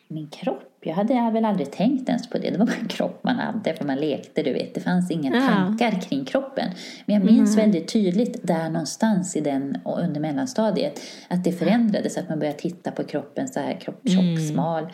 [0.08, 0.75] min kropp.
[0.86, 2.50] Jag hade väl aldrig tänkt ens på det.
[2.50, 4.74] Det var bara en kropp man hade för man lekte, du vet.
[4.74, 5.42] Det fanns inga Ja.
[5.48, 6.70] tankar kring kroppen.
[7.06, 12.18] Men jag minns väldigt tydligt där någonstans i den och under mellanstadiet att det förändrades.
[12.18, 14.88] Att man började titta på kroppen så här, kropp tjock, smal,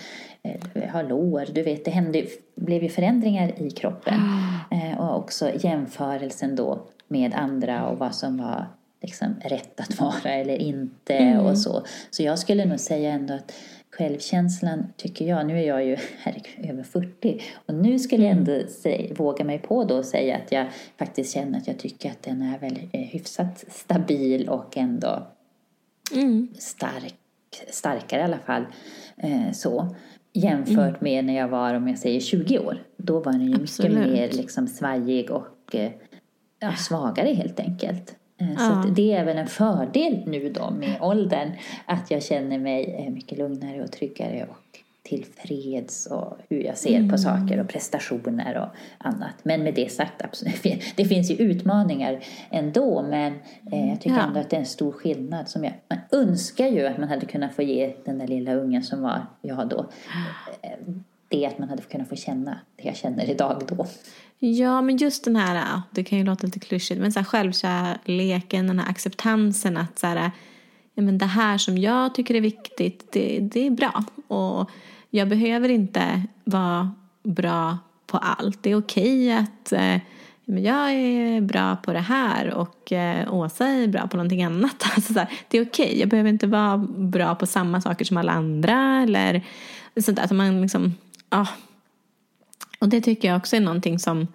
[0.43, 1.45] eh, har lår.
[1.54, 2.23] Du vet, det hände,
[2.56, 4.13] blev ju förändringar i kroppen.
[4.71, 8.65] Eh, och också jämförelsen då med andra och vad som var
[9.01, 11.84] liksom rätt att vara eller inte och så.
[12.10, 13.51] Så jag skulle nog säga ändå att
[13.91, 18.60] självkänslan tycker jag, nu är jag ju herregud, över 40 och nu skulle jag ändå
[18.67, 22.23] säga, våga mig på då och säga att jag faktiskt känner att jag tycker att
[22.23, 25.27] den är väl eh, hyfsat stabil och ändå
[26.15, 26.47] Mm.
[26.60, 27.15] stark,
[27.69, 28.65] starkare i alla fall.
[29.17, 29.95] Eh, så.
[30.34, 32.77] Jämfört med när jag var, om jag säger 20 år.
[32.97, 33.93] Då var den ju Absolut.
[33.97, 35.91] mycket mer liksom svajig och eh,
[36.60, 38.15] ja, svagare helt enkelt.
[38.41, 41.51] Eh, Så det är väl en fördel nu då med åldern.
[41.86, 44.58] Att jag känner mig eh, mycket lugnare och tryggare och
[45.04, 48.67] tillfreds och hur jag ser på saker och prestationer och
[49.08, 49.34] annat.
[49.43, 50.62] Men med det sagt, absolut,
[50.95, 53.34] det finns ju utmaningar ändå men
[53.71, 54.23] eh, jag tycker Ja.
[54.23, 55.49] ändå att det är en stor skillnad.
[55.49, 58.84] Som jag, man önskar ju att man hade kunnat få ge den där lilla ungen
[58.84, 59.86] som var jag då
[61.32, 63.86] det att man hade kunnat få känna det jag känner idag då.
[64.43, 68.67] Ja, men just den här, det kan ju låta lite klyschigt, men så här självkärleken,
[68.67, 70.32] den här acceptansen att så här,
[70.93, 74.04] ja, men det här som jag tycker är viktigt, det, det är bra.
[74.27, 74.69] Och
[75.10, 76.91] jag behöver inte vara
[77.23, 77.77] bra
[78.08, 78.63] på allt.
[78.63, 79.97] Det är okej att eh,
[80.45, 84.84] men jag är bra på det här och eh, Åsa är bra på någonting annat.
[84.95, 88.17] Alltså så här, det är okej, jag behöver inte vara bra på samma saker som
[88.17, 89.01] alla andra.
[89.04, 89.41] Eller
[89.99, 90.23] sånt där.
[90.23, 90.95] Att man liksom,
[91.30, 91.47] ja.
[92.81, 94.27] Och det tycker jag också är någonting som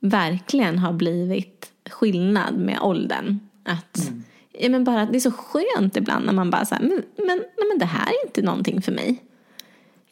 [0.00, 3.38] verkligen har blivit skillnad med åldern.
[3.64, 4.12] Att,
[4.52, 7.68] ja, men bara, det är så skönt ibland när man bara säger men, men, nej,
[7.68, 9.22] men det här är inte någonting för mig.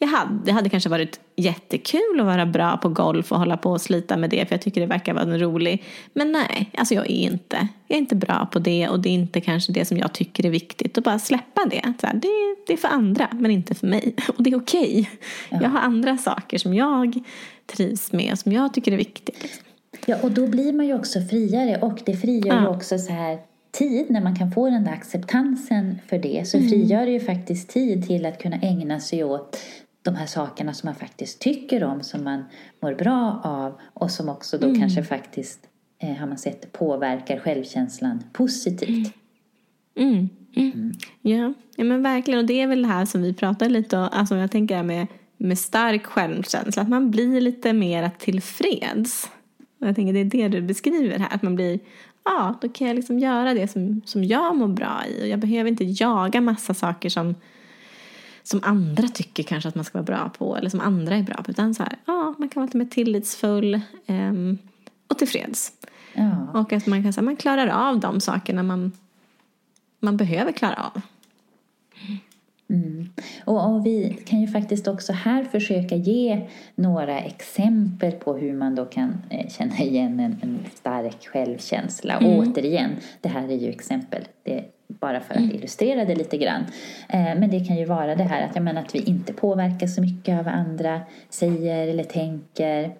[0.01, 3.71] Jag hade, det hade kanske varit jättekul att vara bra på golf och hålla på
[3.71, 5.83] och slita med det för jag tycker det verkar vara en rolig.
[6.13, 7.67] Men nej, alltså jag är inte.
[7.87, 10.45] Jag är inte bra på det och det är inte kanske det som jag tycker
[10.45, 10.97] är viktigt.
[10.97, 11.93] Och bara släppa det.
[12.01, 12.27] Så här, det,
[12.67, 14.15] det är för andra men inte för mig.
[14.37, 15.09] Och det är okej.
[15.49, 17.19] Jag har andra saker som jag
[17.65, 19.61] trivs med och som jag tycker är viktigt.
[20.05, 22.69] Ja, och då blir man ju också friare och det frigör ju Ja.
[22.69, 23.37] också så här
[23.71, 26.69] tid när man kan få den där acceptansen för det så Mm.
[26.69, 29.57] frigör det ju faktiskt tid till att kunna ägna sig åt
[30.03, 32.43] de här sakerna som man faktiskt tycker om, som man
[32.81, 34.79] mår bra av och som också då Mm.
[34.79, 35.59] kanske faktiskt,
[35.99, 39.13] eh, har man sett, påverkar självkänslan positivt.
[39.95, 40.29] Mm.
[40.55, 40.93] Mm.
[41.21, 41.53] Ja.
[41.75, 42.39] ja, men verkligen.
[42.39, 44.09] Och det är väl det här som vi pratar lite om.
[44.11, 45.07] Alltså jag tänker det här med,
[45.37, 46.81] med stark självkänsla.
[46.81, 49.29] Att man blir lite mer tillfreds.
[49.81, 51.35] Och jag tänker det är det du beskriver här.
[51.35, 51.79] Att man blir,
[52.23, 55.23] ja, då kan jag liksom göra det som, som jag mår bra i.
[55.23, 57.35] Och jag behöver inte jaga massa saker som,
[58.49, 60.57] som andra tycker kanske att man ska vara bra på.
[60.57, 61.51] Eller som andra är bra på.
[61.51, 64.57] Utan så här, ja, man kan vara lite mer tillitsfull ehm,
[65.07, 65.71] och tillfreds.
[66.13, 66.47] Ja.
[66.53, 68.91] Och att man kan säga man klarar av de sakerna man,
[69.99, 71.01] man behöver klara av.
[72.69, 73.09] Mm.
[73.45, 78.75] Och, och vi kan ju faktiskt också här försöka ge några exempel på hur man
[78.75, 82.17] då kan eh, känna igen en, en stark självkänsla.
[82.17, 84.27] Och återigen, det här är ju exempel.
[84.43, 86.65] Det bara för att illustrera det lite grann.
[87.09, 89.87] Eh, men det kan ju vara det här att, jag menar, att vi inte påverkar
[89.87, 92.95] så mycket av vad andra säger eller tänker.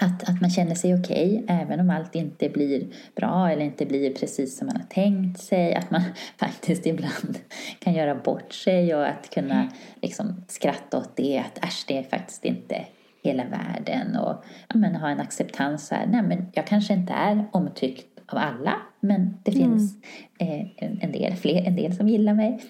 [0.00, 4.14] Att, att man känner sig okej även om allt inte blir bra eller inte blir
[4.14, 5.74] precis som man har tänkt sig.
[5.74, 6.02] Att man
[6.36, 7.38] faktiskt ibland
[7.78, 9.68] kan göra bort sig och att kunna
[10.02, 11.38] liksom skratta åt det.
[11.38, 12.84] Att äsch, det är faktiskt inte
[13.22, 14.16] hela världen.
[14.16, 16.06] Och ja, men, ha en acceptans här.
[16.06, 19.96] Nej, men jag kanske inte är omtyckt av alla men det finns
[20.38, 22.60] eh, en, del, fler, en del som gillar mig.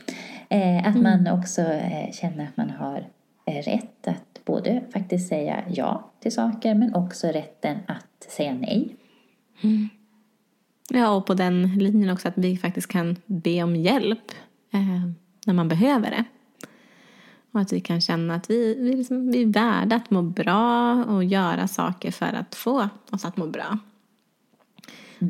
[0.48, 3.06] Eh, att man också eh, känner att man har
[3.46, 8.96] eh, rätt att både faktiskt säga ja till saker men också rätten att säga nej.
[10.90, 14.32] Ja, och på den linjen också att vi faktiskt kan be om hjälp
[14.72, 15.10] eh,
[15.46, 16.24] när man behöver det.
[17.52, 21.04] Och att vi kan känna att vi, vi, liksom, vi är värda att må bra
[21.04, 23.78] och göra saker för att få oss att må bra.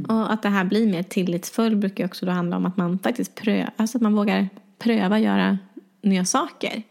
[0.09, 3.35] Och att det här blir mer tillitsfull brukar också då handla om att man faktiskt
[3.35, 4.49] prövar, alltså att man vågar
[4.79, 5.59] pröva göra
[6.03, 6.83] nya saker.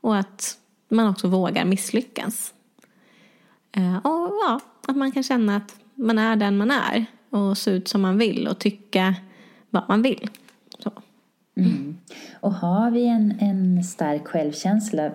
[0.00, 2.54] Och att man också vågar misslyckas.
[3.72, 7.70] Eh, och ja, att man kan känna att man är den man är och se
[7.70, 9.14] ut som man vill och tycka
[9.70, 10.28] vad man vill.
[11.56, 11.98] Mm.
[12.40, 15.10] Och har vi en, en stark självkänsla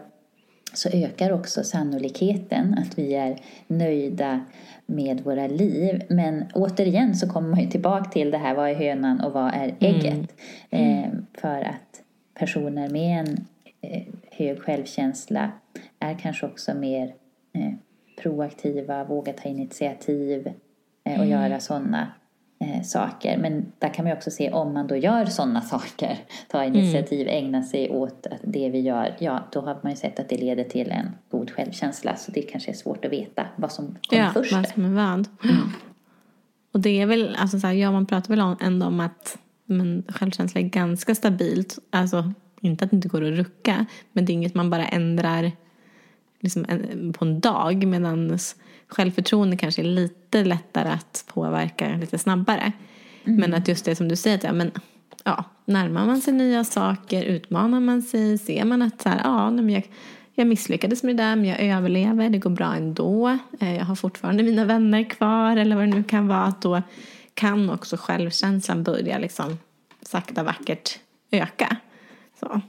[0.73, 4.45] så ökar också sannolikheten att vi är nöjda
[4.87, 6.03] med våra liv.
[6.09, 9.53] Men återigen så kommer man ju tillbaka till det här, vad är hönan och vad
[9.53, 10.35] är ägget?
[10.69, 11.03] Mm.
[11.03, 13.45] Eh, för att personer med en
[13.81, 15.51] eh, hög självkänsla
[15.99, 17.13] är kanske också mer
[17.53, 17.73] eh,
[18.21, 20.47] proaktiva, vågar ta initiativ
[21.03, 21.29] eh, och mm.
[21.29, 22.11] göra sådana
[22.59, 23.37] eh, saker.
[23.37, 26.17] Men där kan man också se om man då gör sådana saker,
[26.47, 26.75] tar mm.
[26.75, 27.45] initiativ, mm.
[27.45, 30.63] ägnar sig åt det vi gör, ja då har man ju sett att det leder
[30.63, 32.15] till en god självkänsla.
[32.15, 34.53] Så det kanske är svårt att veta vad som kommer ja, först.
[34.53, 35.27] vad som är vad.
[35.43, 35.69] Mm.
[36.71, 40.03] Och det är väl, alltså så här, ja man pratar väl ändå om att men
[40.07, 41.79] självkänsla är ganska stabilt.
[41.89, 45.51] Alltså inte att det inte går att rucka, men det är inget man bara ändrar
[46.47, 47.87] liksom en, på en dag.
[47.87, 48.39] Medan
[48.87, 52.71] självförtroende kanske är lite lättare att påverka lite snabbare.
[53.23, 53.39] Mm.
[53.39, 54.71] Men att just det som du säger, att, ja, men,
[55.23, 59.51] ja, närmar man sig nya saker, utmanar man sig, ser man att så här, ja,
[59.51, 59.87] men jag,
[60.35, 63.37] jag misslyckades med det där men jag överlever, det går bra ändå.
[63.59, 66.43] Eh, jag har fortfarande mina vänner kvar eller vad det nu kan vara.
[66.43, 66.81] Att då
[67.33, 69.57] kan också självkänslan börja liksom
[70.01, 70.99] sakta vackert
[71.31, 71.77] öka.
[72.39, 72.61] Så.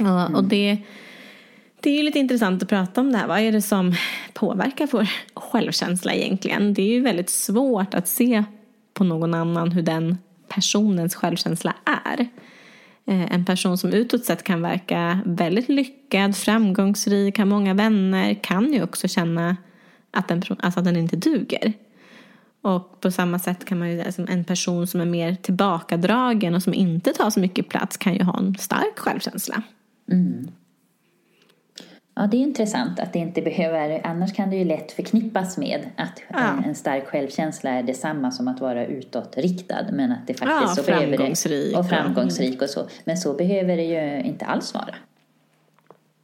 [0.00, 0.78] Och, och det
[1.82, 3.26] det är ju lite intressant att prata om det här.
[3.26, 3.94] Vad är det som
[4.32, 6.74] påverkar vår självkänsla egentligen?
[6.74, 8.44] Det är ju väldigt svårt att se
[8.94, 10.18] på någon annan hur den
[10.48, 12.20] personens självkänsla är.
[13.06, 18.72] Eh, en person som utåt sett kan verka väldigt lyckad, framgångsrik, har många vänner kan
[18.72, 19.56] ju också känna
[20.10, 21.72] att den, alltså att den inte duger.
[22.62, 26.62] Och på samma sätt kan man ju, alltså en person som är mer tillbakadragen och
[26.62, 29.62] som inte tar så mycket plats kan ju ha en stark självkänsla.
[30.12, 30.48] Mm.
[32.14, 35.90] Ja, det är intressant att det inte behöver, annars kan det ju lätt förknippas med
[35.96, 36.62] att ja.
[36.66, 39.86] en stark självkänsla är detsamma som att vara utåtriktad.
[39.92, 41.72] Men att det faktiskt ja, så framgångsrik.
[41.72, 42.86] Det, och framgångsrik och så.
[43.04, 44.94] Men så behöver det ju inte alls vara.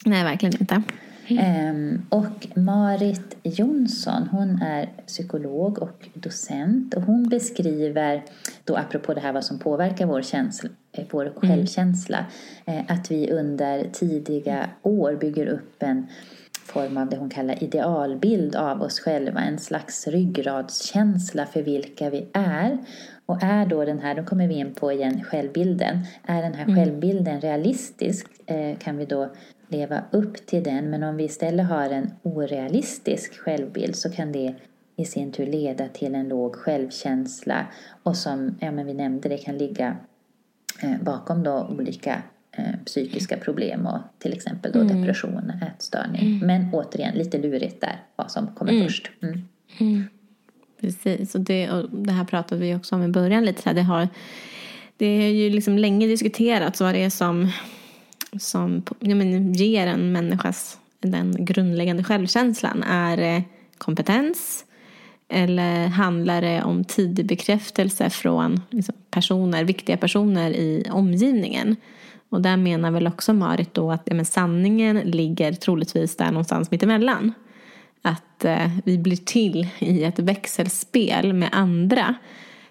[0.04, 0.82] Nej, verkligen inte.
[1.30, 2.02] Mm.
[2.08, 8.24] och Marit Jonsson, hon är psykolog och docent och hon beskriver,
[8.64, 11.34] då apropå det här vad som påverkar vår, känsla, eh, vår mm.
[11.40, 12.26] självkänsla,
[12.64, 16.06] eh, att vi under tidiga år bygger upp en
[16.64, 22.26] form av det hon kallar idealbild av oss själva, en slags ryggradskänsla för vilka vi
[22.32, 22.78] är.
[23.26, 26.64] Och är då den här, då kommer vi in på igen självbilden, är den här
[26.64, 26.76] mm.
[26.76, 28.26] självbilden realistisk
[28.78, 29.30] kan vi då
[29.68, 30.90] leva upp till den.
[30.90, 34.54] Men om vi istället har en orealistisk självbild så kan det
[34.96, 37.66] i sin tur leda till en låg självkänsla.
[38.02, 39.96] Och som ja, men vi nämnde, det kan ligga
[40.82, 45.00] eh, bakom då olika eh, psykiska problem och till exempel då mm.
[45.00, 46.26] depression, ätstörning.
[46.26, 46.46] Mm.
[46.46, 48.84] Men återigen, lite lurigt där vad som kommer mm.
[48.84, 49.10] först.
[49.22, 49.48] Mm.
[49.80, 50.04] mm.
[50.80, 53.72] Precis, och det, och det här pratade vi också om i början lite.
[53.72, 54.08] Det har,
[54.96, 57.50] det är ju liksom länge diskuterats vad det är som
[58.38, 62.82] som ja, men, ger en människas den grundläggande självkänslan?
[62.82, 63.42] Är det
[63.78, 64.64] kompetens?
[65.28, 71.76] Eller handlar det om tidig bekräftelse från liksom, personer, viktiga personer i omgivningen?
[72.28, 76.70] Och där menar väl också Marit då att ja, men sanningen ligger troligtvis där någonstans
[76.70, 77.32] mittemellan.
[78.02, 82.14] Att eh, vi blir till i ett växelspel med andra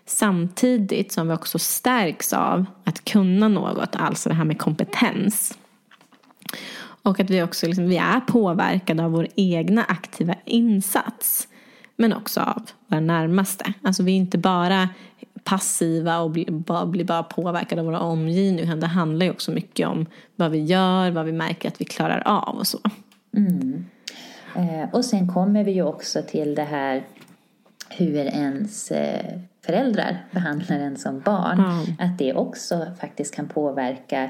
[0.08, 5.58] Samtidigt som vi också stärks av att kunna något, alltså det här med kompetens.
[6.80, 11.48] Och att vi också liksom, vi är påverkade av vår egna aktiva insats.
[11.96, 13.74] Men också av våra närmaste.
[13.82, 14.90] Alltså vi är inte bara
[15.44, 18.80] passiva och blir bara, bara påverkade av våra omgivning.
[18.80, 22.24] Det handlar ju också mycket om vad vi gör, vad vi märker att vi klarar
[22.26, 22.80] av och så.
[23.38, 23.86] Mm.
[24.56, 27.04] Eh, och sen kommer vi ju också till det här
[27.90, 31.60] hur ens eh, föräldrar behandlar en som barn.
[31.60, 31.96] Mm.
[32.00, 34.24] Att det också faktiskt kan påverka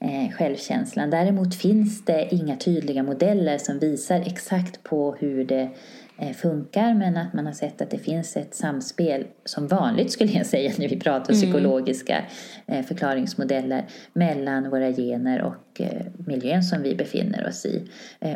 [0.00, 1.10] eh, självkänslan.
[1.10, 5.70] Däremot finns det inga tydliga modeller som visar exakt på hur det
[6.34, 10.46] funkar men att man har sett att det finns ett samspel som vanligt skulle jag
[10.46, 11.42] säga när vi pratar mm.
[11.42, 12.24] psykologiska
[12.66, 17.88] eh, förklaringsmodeller mellan våra gener och eh, miljön som vi befinner oss i.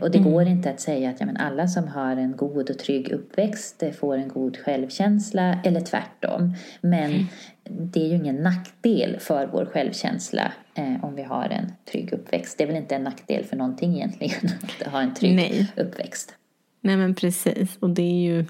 [0.02, 0.32] Och det mm.
[0.32, 3.82] går inte att säga att ja, men alla som har en god och trygg uppväxt
[3.98, 6.54] får en god självkänsla eller tvärtom.
[6.80, 7.26] Men mm.
[7.64, 12.58] det är ju ingen nackdel för vår självkänsla eh, om vi har en trygg uppväxt.
[12.58, 15.72] Det är väl inte en nackdel för någonting egentligen att ha en trygg Nej.
[15.76, 16.34] uppväxt.
[16.84, 17.76] Nej men precis.
[17.80, 18.44] Och det är ju,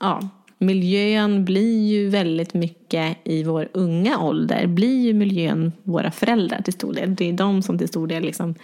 [0.00, 0.28] ja,
[0.58, 6.72] miljön blir ju väldigt mycket i vår unga ålder, blir ju miljön våra föräldrar till
[6.72, 7.14] stor del.
[7.14, 8.54] Det är de som till stor del liksom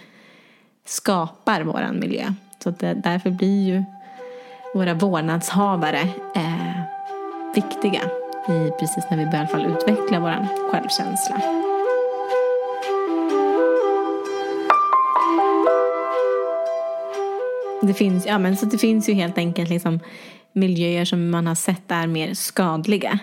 [0.85, 2.33] skapar vår miljö.
[2.63, 3.83] Så det, därför blir ju
[4.73, 6.01] våra vårdnadshavare
[6.35, 6.81] eh,
[7.55, 8.01] viktiga
[8.49, 11.41] i, precis när vi börjar i alla fall utveckla vår självkänsla.
[17.87, 19.99] Det finns, ja, men så det finns ju helt enkelt liksom
[20.53, 23.19] miljöer som man har sett är mer skadliga.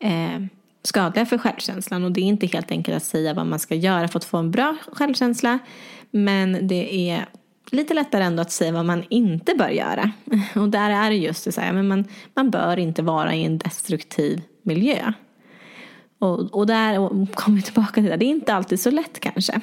[0.00, 0.40] Eh,
[0.82, 4.08] skadliga för självkänslan och det är inte helt enkelt att säga vad man ska göra
[4.08, 5.58] för att få en bra självkänsla.
[6.10, 7.26] Men det är
[7.70, 10.12] lite lättare ändå att säga vad man inte bör göra.
[10.54, 13.44] Och där är det just det så här, men man, man bör inte vara i
[13.44, 15.12] en destruktiv miljö.
[16.18, 16.94] Och, och där
[17.34, 19.60] kommer vi tillbaka till det, det är inte alltid så lätt kanske.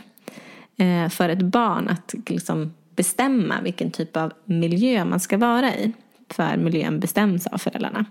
[0.78, 5.94] Eh, för ett barn att liksom bestämma vilken typ av miljö man ska vara i.
[6.30, 8.06] För miljön bestäms av föräldrarna.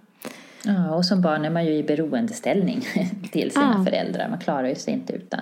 [0.64, 2.80] Ja, och som barn är man ju i beroendeställning
[3.32, 3.84] till sina ja.
[3.84, 4.28] föräldrar.
[4.28, 5.40] Man klarar ju sig inte utan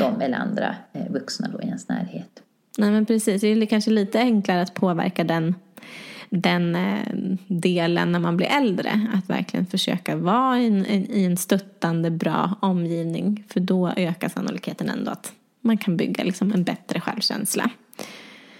[0.00, 2.42] dem eller andra eh, vuxna då i ens närhet.
[2.78, 5.54] Nej men precis, det är kanske lite enklare att påverka den,
[6.28, 9.08] den eh, delen när man blir äldre.
[9.14, 13.44] Att verkligen försöka vara i en, i en stöttande, bra omgivning.
[13.48, 17.70] För då ökar sannolikheten ändå att man kan bygga liksom en bättre självkänsla.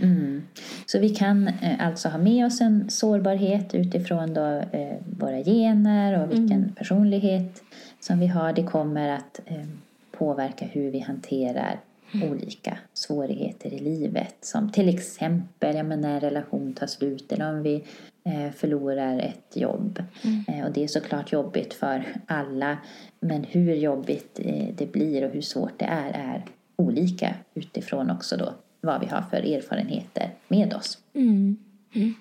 [0.00, 0.42] Mm.
[0.86, 6.22] Så vi kan eh, alltså ha med oss en sårbarhet utifrån då, eh, våra gener
[6.22, 6.74] och vilken mm.
[6.74, 7.62] personlighet
[8.00, 8.52] som vi har.
[8.52, 9.66] Det kommer att eh,
[10.12, 11.80] påverka hur vi hanterar
[12.14, 12.30] mm.
[12.30, 14.34] olika svårigheter i livet.
[14.40, 17.84] Som till exempel ja, men när en relation tar slut eller om vi
[18.24, 20.02] eh, förlorar ett jobb.
[20.24, 20.44] Mm.
[20.48, 22.78] Eh, och det är såklart jobbigt för alla.
[23.20, 26.44] Men hur jobbigt eh, det blir och hur svårt det är är
[26.76, 28.54] olika utifrån också då
[28.86, 30.98] vad vi har för erfarenheter med oss.
[31.14, 31.56] Mm.
[31.92, 32.14] Mm.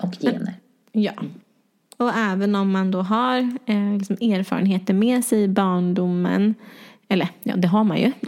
[0.00, 0.54] Och gener.
[0.92, 1.12] Ja.
[1.96, 6.54] Och även om man då har eh, liksom erfarenheter med sig i barndomen
[7.08, 8.12] eller ja, det har man ju.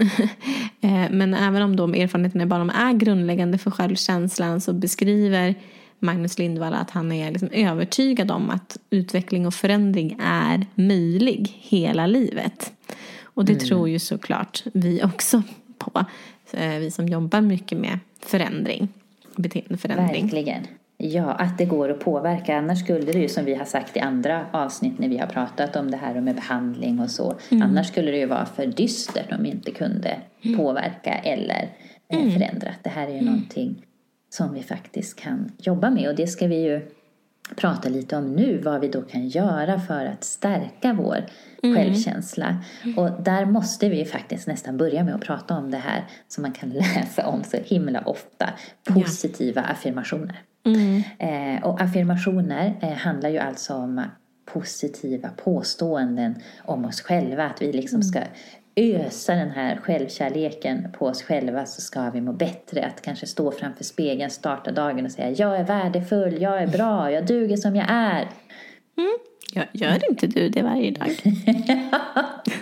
[0.81, 5.55] Eh, men även om de erfarenheterna i barndomen är grundläggande för självkänslan så beskriver
[5.99, 12.07] Magnus Lindvall att han är liksom övertygad om att utveckling och förändring är möjlig hela
[12.07, 12.73] livet.
[13.23, 13.65] Och det mm.
[13.65, 15.43] tror ju såklart vi också
[15.79, 16.05] på.
[16.53, 18.89] Eh, vi som jobbar mycket med förändring,
[19.37, 20.23] beteendeförändring.
[20.23, 20.67] Verkligen.
[21.01, 22.57] Ja, att det går att påverka.
[22.57, 25.77] Annars skulle det ju som vi har sagt i andra avsnitt när vi har pratat
[25.77, 27.39] om det här med behandling och så.
[27.51, 27.63] Mm.
[27.63, 30.59] Annars skulle det ju vara för dystert om vi inte kunde mm.
[30.59, 31.69] påverka eller
[32.09, 32.33] eh, mm.
[32.33, 32.75] förändra.
[32.83, 33.27] Det här är ju mm.
[33.27, 33.87] någonting
[34.31, 36.91] som vi faktiskt kan jobba med och det ska vi ju
[37.57, 38.59] prata lite om nu.
[38.59, 41.25] Vad vi då kan göra för att stärka vår
[41.63, 41.77] mm.
[41.77, 42.57] självkänsla.
[42.97, 46.53] Och där måste vi faktiskt nästan börja med att prata om det här som man
[46.53, 48.51] kan läsa om så himla ofta.
[48.85, 49.73] Positiva ja.
[49.73, 50.43] affirmationer.
[50.67, 51.03] Mm.
[51.19, 54.03] Eh, och affirmationer eh, handlar ju alltså om
[54.53, 56.35] positiva påståenden
[56.65, 57.45] om oss själva.
[57.45, 58.03] Att vi liksom mm.
[58.03, 58.21] ska
[58.77, 62.87] ösa den här självkärleken på oss själva så ska vi må bättre.
[62.87, 67.13] Att kanske stå framför spegeln, starta dagen och säga jag är värdefull, jag är bra,
[67.13, 68.29] jag duger som jag är.
[68.99, 69.19] Mm.
[69.53, 71.09] Ja, gör inte du det varje dag?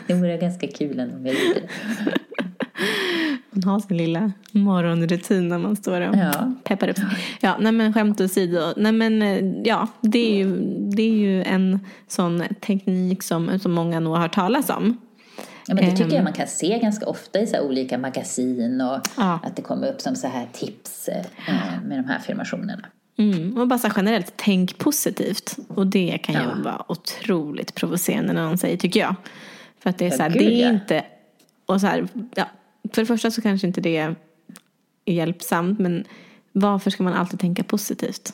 [0.07, 1.69] det vore ganska kul om jag gjorde det.
[3.51, 6.53] Man har sin lilla morgonrutin när man står och ja.
[6.65, 6.97] peppar upp
[7.41, 8.73] Ja, nej men skämt åsido.
[8.77, 9.23] Nej men
[9.65, 10.57] ja, det är ju,
[10.91, 14.97] det är ju en sån teknik som, som många nog har hört talas om.
[15.67, 16.25] Ja, men det tycker jag ehm.
[16.25, 19.41] man kan se ganska ofta i så olika magasin och ja.
[19.43, 21.25] att det kommer upp som så här tips eh,
[21.85, 22.87] med de här affirmationerna.
[23.19, 25.57] Mm, och bara så generellt, tänk positivt.
[25.69, 26.43] Och det kan ja.
[26.57, 29.15] ju vara otroligt provocerande när någon säger, tycker jag.
[29.79, 31.05] För att det är så här, det är inte,
[31.67, 32.49] och så här, ja,
[32.93, 34.17] för det första så kanske inte det är
[35.05, 36.05] hjälpsamt, men
[36.53, 38.33] varför ska man alltid tänka positivt?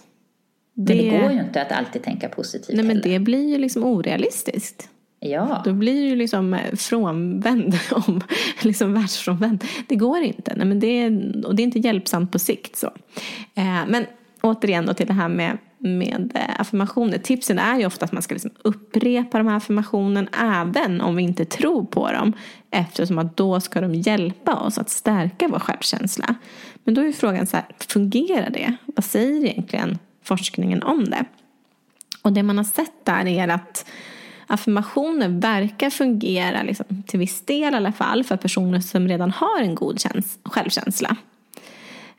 [0.74, 3.58] Det, men det går ju inte att alltid tänka positivt Nej, men det blir ju
[3.58, 4.88] liksom orealistiskt.
[5.20, 5.62] Ja.
[5.64, 8.20] Då blir ju liksom eh, frånvänd, om,
[8.62, 9.64] liksom världsfrånvänd.
[9.88, 10.54] Det går inte.
[10.56, 12.76] Nej, men det är, och det är inte hjälpsamt på sikt.
[12.76, 12.86] Så.
[13.54, 14.06] Eh, men
[14.42, 17.18] återigen då till det här med, med eh, affirmationer.
[17.18, 21.22] Tipsen är ju ofta att man ska liksom upprepa de här affirmationerna även om vi
[21.22, 22.32] inte tror på dem.
[22.70, 26.34] Eftersom att då ska de hjälpa oss att stärka vår självkänsla.
[26.84, 28.76] Men då är ju frågan så här, fungerar det?
[28.86, 31.24] Vad säger egentligen forskningen om det?
[32.22, 33.86] Och det man har sett där är att
[34.46, 39.60] affirmationer verkar fungera liksom, till viss del i alla fall för personer som redan har
[39.60, 40.00] en god
[40.44, 41.16] självkänsla.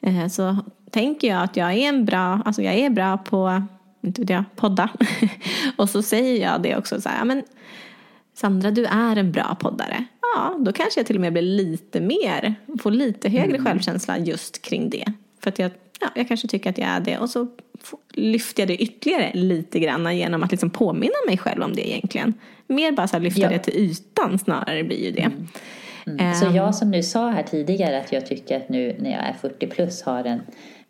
[0.01, 0.57] Eh, så
[0.93, 3.63] tänker jag att jag är en bra, alltså jag är bra på,
[4.01, 4.89] inte vet jag, podda.
[5.75, 7.43] och så säger jag det också så här, men
[8.33, 10.05] Sandra du är en bra poddare.
[10.35, 13.65] Ja, då kanske jag till och med blir lite mer, får lite högre mm.
[13.65, 15.05] självkänsla just kring det.
[15.39, 17.47] För att jag, ja, jag kanske tycker att jag är det och så
[18.13, 22.33] lyfter jag det ytterligare lite grann genom att liksom påminna mig själv om det egentligen.
[22.67, 23.49] Mer bara så här lyfta Ja.
[23.49, 25.21] det till ytan snarare blir ju det.
[25.21, 25.47] Mm.
[26.35, 26.55] Så Ehm.
[26.55, 29.67] jag som nu sa här tidigare att jag tycker att nu när jag är 40
[29.67, 30.41] plus har en,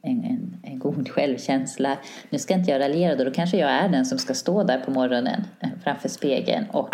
[0.04, 1.98] en, en, en god självkänsla.
[2.30, 4.80] Nu ska inte jag raljera då, då kanske jag är den som ska stå där
[4.80, 5.44] på morgonen
[5.84, 6.90] framför spegeln och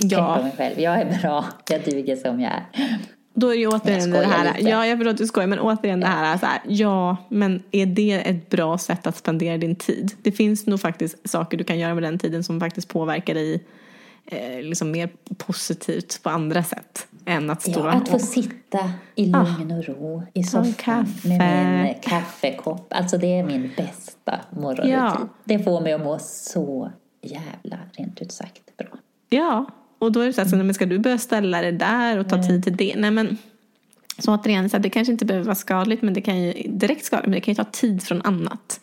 [0.00, 0.80] tänka på Ja, mig själv.
[0.80, 2.64] Jag är bra, jag duger som jag är.
[3.34, 4.54] då är det ju återigen det här.
[4.54, 4.70] lite.
[4.70, 6.60] Ja, jag förstår att du skojar, men återigen det här, så här.
[6.66, 10.12] Ja, men är det ett bra sätt att spendera din tid?
[10.22, 13.64] Det finns nog faktiskt saker du kan göra med den tiden som faktiskt påverkar dig
[14.26, 18.92] eh, liksom mer positivt på andra sätt än att stå Ja, att få och sitta
[19.14, 22.92] i lugn och ro i soffan med min kaffekopp.
[22.92, 24.92] Alltså det är min bästa morgonrutin.
[24.92, 25.28] Ja.
[25.44, 26.90] Det får mig att må så
[27.22, 28.88] jävla, rent ut sagt, bra.
[29.28, 29.66] Ja,
[29.98, 32.28] och då är det så här, så, men ska du börja ställa det där och
[32.28, 32.94] ta tid till det?
[32.96, 33.38] Nej men,
[34.18, 37.04] så återigen, så här, det kanske inte behöver vara skadligt, men det kan ju, direkt
[37.04, 38.80] skadligt, men det kan ju ta tid från annat.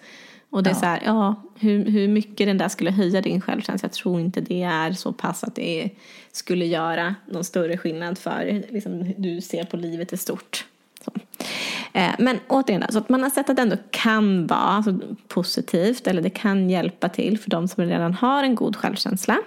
[0.49, 0.79] Och det är Ja.
[0.79, 4.41] så här, ja, hur, hur mycket den där skulle höja din självkänsla, jag tror inte
[4.41, 5.89] det är så pass att det
[6.31, 10.65] skulle göra någon större skillnad för liksom, hur du ser på livet i stort.
[11.05, 11.11] Så.
[11.93, 16.07] Eh, Men återigen, så att man har sett att det ändå kan vara alltså, positivt
[16.07, 19.37] eller det kan hjälpa till för de som redan har en god självkänsla.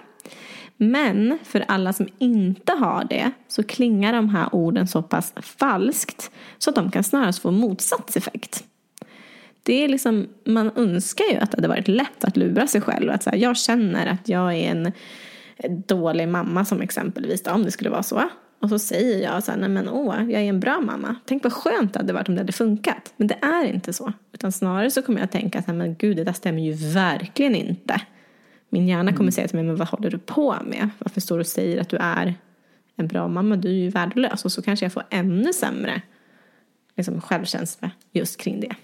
[0.77, 6.31] Men för alla som inte har det så klingar de här orden så pass falskt
[6.57, 8.63] så att de kan snarast få motsatt effekt.
[9.63, 13.11] Det är liksom, man önskar ju att det hade varit lätt att lura sig själv.
[13.11, 14.91] Att så här, jag känner att jag är en
[15.87, 18.29] dålig mamma som exempelvis, om det skulle vara så.
[18.61, 21.15] Och så säger jag så här, nej men åh, jag är en bra mamma.
[21.25, 23.13] Tänk vad skönt det hade varit om det hade funkat.
[23.17, 24.13] Men det är inte så.
[24.33, 27.55] Utan snarare så kommer jag att tänka att, men gud, det där stämmer ju verkligen
[27.55, 28.01] inte.
[28.69, 30.89] Min hjärna kommer säga till mig, men vad håller du på med?
[30.99, 32.35] Varför står du och säger att du är
[32.95, 33.55] en bra mamma?
[33.55, 34.45] Du är ju värdelös.
[34.45, 36.01] Och så kanske jag får ännu sämre
[36.97, 38.75] liksom, självkänsla just kring det.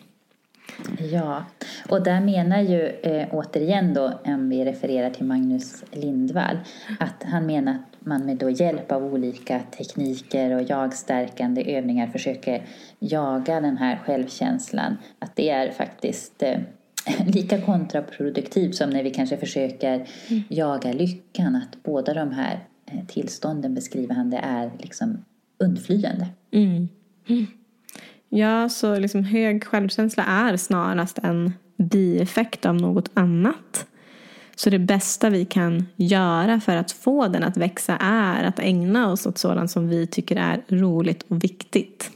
[1.12, 1.46] Ja,
[1.90, 6.58] och där menar ju eh, återigen då, om vi refererar till Magnus Lindvall,
[7.00, 12.66] att han menar att man med då hjälp av olika tekniker och jagstärkande övningar försöker
[13.00, 14.98] jaga den här självkänslan.
[15.20, 16.60] Att det är faktiskt eh,
[17.28, 20.08] lika kontraproduktivt som när vi kanske försöker
[20.48, 21.56] jaga lyckan.
[21.56, 25.26] Att båda de här eh, tillstånden beskriver han det är liksom
[25.60, 26.28] undflyende.
[28.30, 33.86] Ja, så liksom hög självkänsla är snarast en bieffekt av något annat.
[34.56, 39.12] Så det bästa vi kan göra för att få den att växa är att ägna
[39.12, 42.12] oss åt sådant som vi tycker är roligt och viktigt.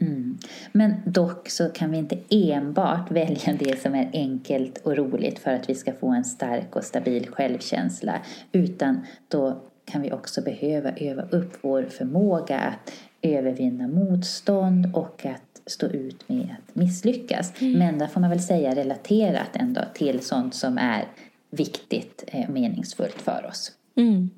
[0.00, 0.38] Mm.
[0.72, 5.50] Men dock så kan vi inte enbart välja det som är enkelt och roligt för
[5.50, 8.14] att vi ska få en stark och stabil självkänsla.
[8.52, 12.92] Utan då kan vi också behöva öva upp vår förmåga att
[13.22, 17.52] övervinna motstånd och att stå ut med att misslyckas.
[17.60, 21.04] Men där får man väl säga relaterat ändå till sånt som är
[21.50, 23.72] viktigt och meningsfullt för oss.
[23.96, 24.30] Mm.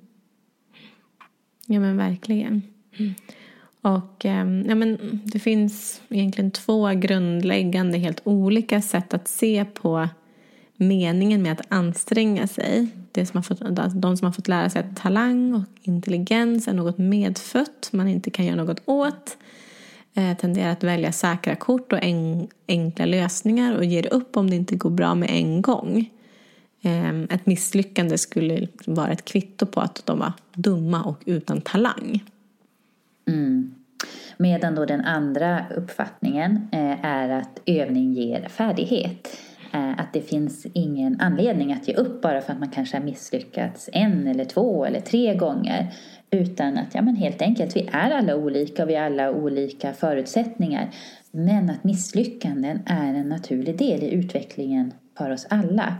[1.67, 2.63] Ja men verkligen.
[3.81, 10.09] Och ehm, ja, men det finns egentligen två grundläggande helt olika sätt att se på
[10.77, 12.89] meningen med att anstränga sig.
[13.13, 13.61] Det som har fått,
[14.03, 18.31] de som har fått lära sig att talang och intelligens är något medfött man inte
[18.31, 19.37] kan göra något åt
[20.15, 24.57] eh, tenderar att välja säkra kort och en, enkla lösningar och ger upp om det
[24.57, 26.11] inte går bra med en gång.
[26.83, 32.25] Eh, ett misslyckande skulle vara ett kvitto på att de var dumma och utan talang.
[33.29, 33.75] Mm.
[34.37, 39.29] Medan då den andra uppfattningen eh, är att övning ger färdighet.
[39.73, 43.05] Eh, att det finns ingen anledning att ge upp bara för att man kanske har
[43.05, 45.95] misslyckats en eller två eller tre gånger.
[46.31, 49.93] Utan att, ja men helt enkelt, vi är alla olika och vi har alla olika
[49.93, 50.91] förutsättningar.
[51.31, 55.97] Men att misslyckanden är en naturlig del i utvecklingen för oss alla.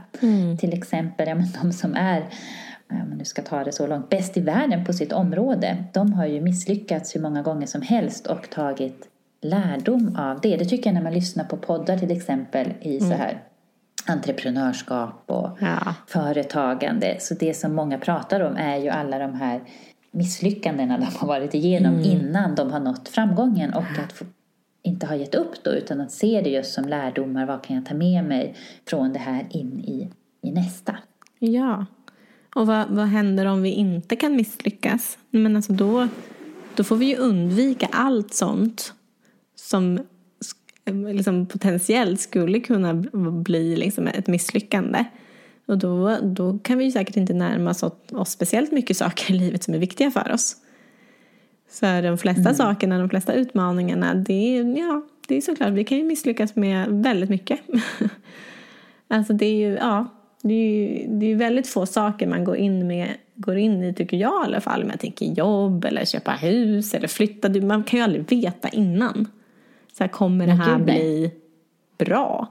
[0.59, 2.23] Till exempel, ja men de som är
[2.89, 5.83] om nu ska ta det så långt, bäst i världen på sitt område.
[5.93, 9.07] De har ju misslyckats hur många gånger som helst och tagit
[9.41, 10.57] lärdom av det.
[10.57, 13.41] Det tycker jag när man lyssnar på poddar till exempel i så här
[14.07, 15.95] entreprenörskap och Ja.
[16.07, 17.17] företagande.
[17.19, 19.61] Så det som många pratar om är ju alla de här
[20.11, 24.25] misslyckandena de har varit igenom innan de har nått framgången och att få,
[24.83, 27.45] inte ha gett upp då utan att se det just som lärdomar.
[27.45, 28.55] Vad kan jag ta med mig
[28.89, 30.11] från det här in i,
[30.47, 30.97] i nästa?
[31.39, 31.85] Ja.
[32.55, 35.17] Och vad, vad händer om vi inte kan misslyckas?
[35.29, 36.07] Men alltså då,
[36.75, 38.93] då får vi ju undvika allt sånt
[39.55, 39.99] som
[40.85, 42.93] liksom potentiellt skulle kunna
[43.43, 45.05] bli liksom ett misslyckande.
[45.65, 47.73] Och då, då kan vi ju säkert inte närma
[48.11, 50.55] oss, speciellt mycket saker i livet som är viktiga för oss.
[51.69, 55.97] För de flesta sakerna, de flesta utmaningarna, det är, ja, det är såklart, vi kan
[55.97, 57.59] ju misslyckas med väldigt mycket.
[59.07, 60.07] Alltså det är ju, ja,
[60.41, 63.93] det är ju det är väldigt få saker man går in, med, går in i,
[63.93, 64.83] tycker jag i alla fall.
[64.83, 67.49] Om jag tänker jobb eller köpa hus eller flytta.
[67.49, 69.27] Man kan ju aldrig veta innan.
[69.97, 71.31] Så här, kommer det här bli
[71.97, 72.47] bra?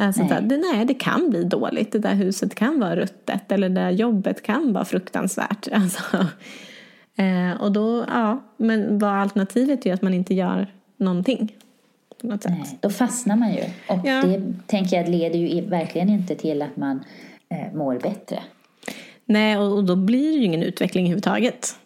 [0.00, 0.42] Alltså nej.
[0.42, 1.92] Det, nej, det kan bli dåligt.
[1.92, 5.68] Det där huset kan vara ruttet eller det där jobbet kan vara fruktansvärt.
[5.72, 6.26] Alltså,
[7.16, 10.66] eh, och då, ja, men vad alternativet är att man inte gör
[10.96, 11.54] någonting.
[12.20, 12.52] På något sätt.
[12.52, 13.62] Nej, då fastnar man ju.
[13.88, 14.22] Och ja.
[14.22, 17.04] det tänker jag leder ju verkligen inte till att man
[17.48, 18.42] eh, mår bättre.
[19.24, 21.78] Nej, och, och, då blir det ju ingen utveckling överhuvudtaget.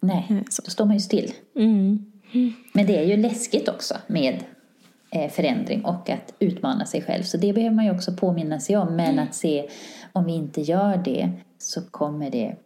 [0.00, 0.62] Nej, eh, så.
[0.62, 1.32] då står man ju still.
[1.56, 2.12] Mm.
[2.72, 4.44] Men det är ju läskigt också med
[5.14, 7.22] Eh, förändring och att utmana sig själv.
[7.22, 8.96] Så det behöver man ju också påminna sig om.
[8.96, 9.68] Men att se
[10.12, 12.56] om vi inte gör det så kommer det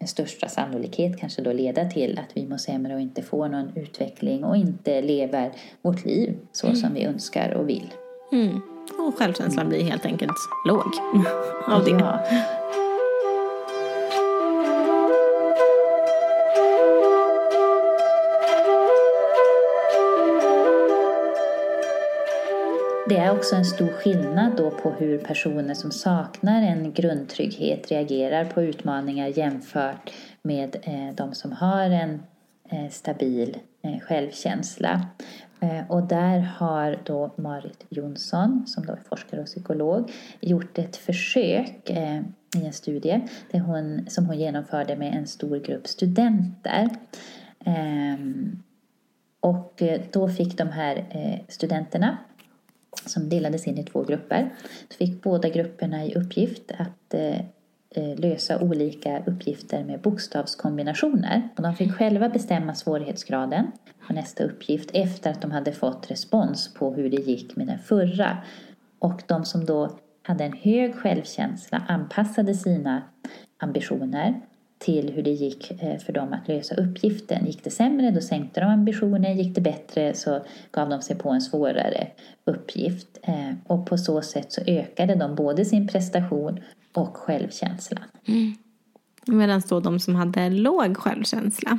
[0.00, 3.76] med största sannolikhet kanske då leda till att vi mår sämre och inte får någon
[3.76, 5.52] utveckling och inte lever
[5.82, 6.76] vårt liv så mm.
[6.76, 7.94] som vi önskar och vill.
[8.32, 8.60] Mm.
[9.06, 10.86] Och självkänslan blir helt enkelt låg
[11.66, 11.90] av det.
[11.90, 12.61] Ja.
[23.08, 28.44] Det är också en stor skillnad då på hur personer som saknar en grundtrygghet reagerar
[28.44, 32.22] på utmaningar jämfört med eh, de som har en
[32.70, 35.06] eh, stabil eh, självkänsla.
[35.88, 41.90] Och där har då Marit Jonsson, som då är forskare och psykolog, gjort ett försök
[42.56, 46.88] i en studie där hon, som hon genomförde med en stor grupp studenter.
[47.64, 48.62] Ehm,
[49.40, 49.82] och
[50.12, 51.04] då fick de här
[51.48, 52.18] studenterna
[53.08, 54.52] som delades in i två grupper.
[54.88, 57.38] Då fick båda grupperna i uppgift att eh,
[57.90, 61.48] eh, lösa olika uppgifter med bokstavskombinationer.
[61.56, 63.66] Och de fick själva bestämma svårighetsgraden
[64.06, 67.78] på nästa uppgift efter att de hade fått respons på hur det gick med den
[67.78, 68.38] förra.
[68.98, 73.02] Och de som då hade en hög självkänsla anpassade sina
[73.58, 74.40] ambitioner
[74.82, 77.46] till hur det gick eh, för dem att lösa uppgiften.
[77.46, 81.30] Gick det sämre då sänkte de ambitionen, gick det bättre så gav de sig på
[81.30, 82.06] en svårare
[82.44, 83.18] uppgift.
[83.22, 86.60] Eh, och på så sätt så ökade de både sin prestation
[86.92, 88.04] och självkänslan.
[88.24, 88.54] Mm.
[89.26, 91.78] Medan då de som hade låg självkänsla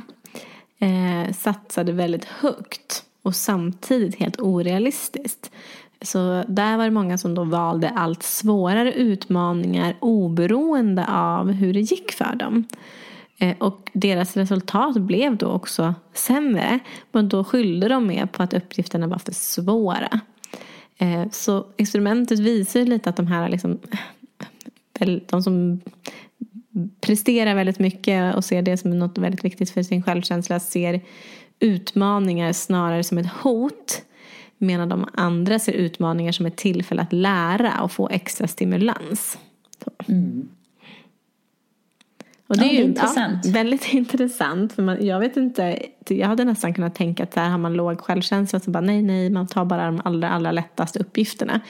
[0.78, 5.50] eh, satsade väldigt högt och samtidigt helt orealistiskt.
[6.04, 11.80] Så där var det många som då valde allt svårare utmaningar oberoende av hur det
[11.80, 12.64] gick för dem.
[13.38, 16.78] Eh, och deras resultat blev då också sämre.
[17.12, 20.20] Men då skyllde de mer på att uppgifterna var för svåra.
[20.98, 23.78] Eh, så experimentet visar lite att de här liksom,
[25.26, 25.80] de som
[27.00, 31.00] presterar väldigt mycket och ser det som något väldigt viktigt för sin självkänsla ser
[31.60, 34.02] utmaningar snarare som ett hot
[34.58, 39.38] medan de andra ser utmaningar som ett tillfälle att lära och få extra stimulans.
[40.08, 40.48] Mm.
[42.46, 43.44] Och det är ju intressant.
[43.44, 44.72] Ja, väldigt intressant.
[44.72, 45.78] För man, jag vet inte,
[46.08, 49.30] jag hade nästan kunnat tänka att här har man låg självkänsla så bara nej, nej,
[49.30, 51.60] man tar bara de allra, allra lättaste uppgifterna.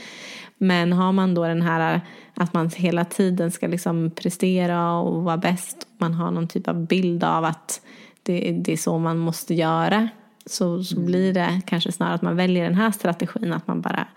[0.58, 2.00] Men har man då den här
[2.34, 5.86] att man hela tiden ska liksom prestera och vara bäst.
[5.98, 7.80] Man har någon typ av bild av att
[8.22, 10.08] det, det är så man måste göra
[10.46, 11.06] så, så mm.
[11.06, 14.08] blir det kanske snarare att man väljer den här strategin, att man bara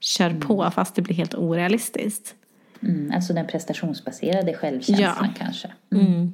[0.00, 0.40] kör mm.
[0.40, 2.34] på fast det blir helt orealistiskt.
[2.82, 5.28] Mm, alltså den prestationsbaserade självkänslan ja.
[5.38, 5.72] kanske.
[5.92, 6.06] Mm.
[6.06, 6.32] mm.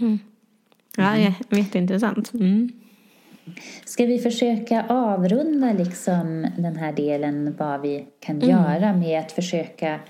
[0.00, 0.18] mm.
[0.96, 1.16] Ja,
[1.50, 2.34] jätteintressant.
[2.34, 2.72] Mm.
[3.84, 10.00] Ska vi försöka avrunda liksom den här delen vad vi kan göra med att försöka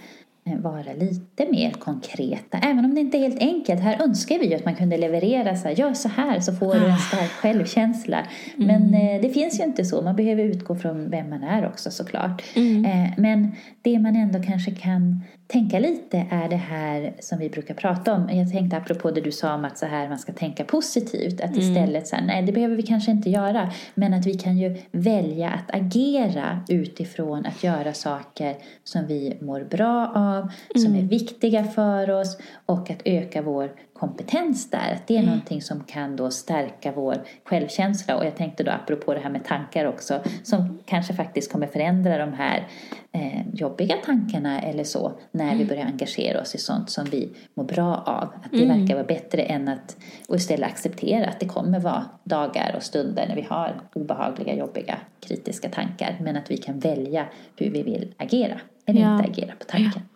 [0.45, 2.59] vara lite mer konkreta.
[2.59, 3.81] Även om det inte är helt enkelt.
[3.81, 6.75] Här önskar vi ju att man kunde leverera så här, gör så här så får
[6.75, 6.97] du en ah.
[6.97, 8.27] stark självkänsla.
[8.57, 9.17] Men mm.
[9.17, 10.03] eh, det finns ju inte så.
[10.03, 12.43] Man behöver utgå från vem man är också såklart.
[12.55, 12.85] Mm.
[12.85, 17.75] Eh, men det man ändå kanske kan tänka lite är det här som vi brukar
[17.75, 18.29] prata om.
[18.33, 21.41] Jag tänkte apropå det du sa om att så här man ska tänka positivt.
[21.41, 21.61] Att mm.
[21.61, 23.71] istället så här, nej det behöver vi kanske inte göra.
[23.95, 29.65] Men att vi kan ju välja att agera utifrån att göra saker som vi mår
[29.65, 30.43] bra av.
[30.43, 30.53] Mm.
[30.77, 32.39] Som är viktiga för oss.
[32.67, 34.93] Och att öka vår kompetens där.
[34.93, 35.31] Att det är mm.
[35.31, 38.17] någonting som kan då stärka vår självkänsla.
[38.17, 40.21] Och jag tänkte då apropå det här med tankar också.
[40.43, 42.69] Som kanske faktiskt kommer förändra de här
[43.13, 45.13] eh, jobbiga tankarna eller så.
[45.33, 45.59] När mm.
[45.59, 48.29] vi börjar engagera oss i sånt som vi mår bra av.
[48.45, 48.81] Att det mm.
[48.81, 49.97] verkar vara bättre än att
[50.29, 54.99] och istället acceptera att det kommer vara dagar och stunder när vi har obehagliga, jobbiga,
[55.21, 56.17] kritiska tankar.
[56.21, 57.27] Men att vi kan välja
[57.57, 58.61] hur vi vill agera.
[58.87, 59.17] Eller ja.
[59.17, 60.03] inte agera på tanken.
[60.09, 60.14] Ja.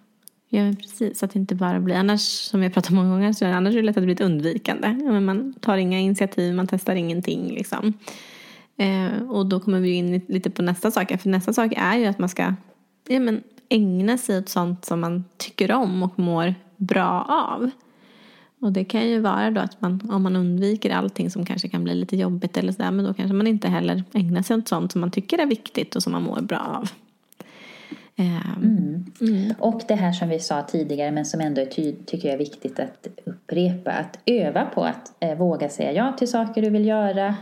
[0.48, 1.18] Ja, precis.
[1.18, 3.76] Så att det inte bara blir, annars som jag pratat många gånger, så annars är
[3.76, 4.88] det lätt att det blir ett undvikande.
[4.88, 7.92] Ja, men man tar inga initiativ, man testar ingenting liksom.
[8.76, 11.20] Eh, och då kommer vi in lite på nästa sak.
[11.20, 12.54] För nästa sak är ju att man ska
[13.08, 17.70] ja, men, ägna sig åt sånt som man tycker om och mår bra av.
[18.60, 21.84] Och det kan ju vara då att man, om man undviker allting som kanske kan
[21.84, 24.92] bli lite jobbigt eller sådär, men då kanske man inte heller ägnar sig åt sånt
[24.92, 26.90] som man tycker är viktigt och som man mår bra av.
[28.18, 29.04] Mm.
[29.20, 29.54] Mm.
[29.58, 31.66] Och det här som vi sa tidigare men som ändå är
[32.04, 33.90] tycker jag är viktigt att upprepa.
[33.90, 37.34] Att öva på att eh, våga säga ja till saker du vill göra.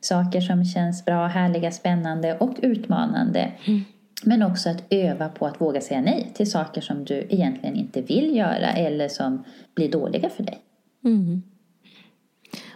[0.00, 3.52] Saker som känns bra, härliga, spännande och utmanande.
[3.64, 3.80] Mm.
[4.24, 8.02] Men också att öva på att våga säga nej till saker som du egentligen inte
[8.02, 10.58] vill göra eller som blir dåliga för dig.
[11.04, 11.42] Mm.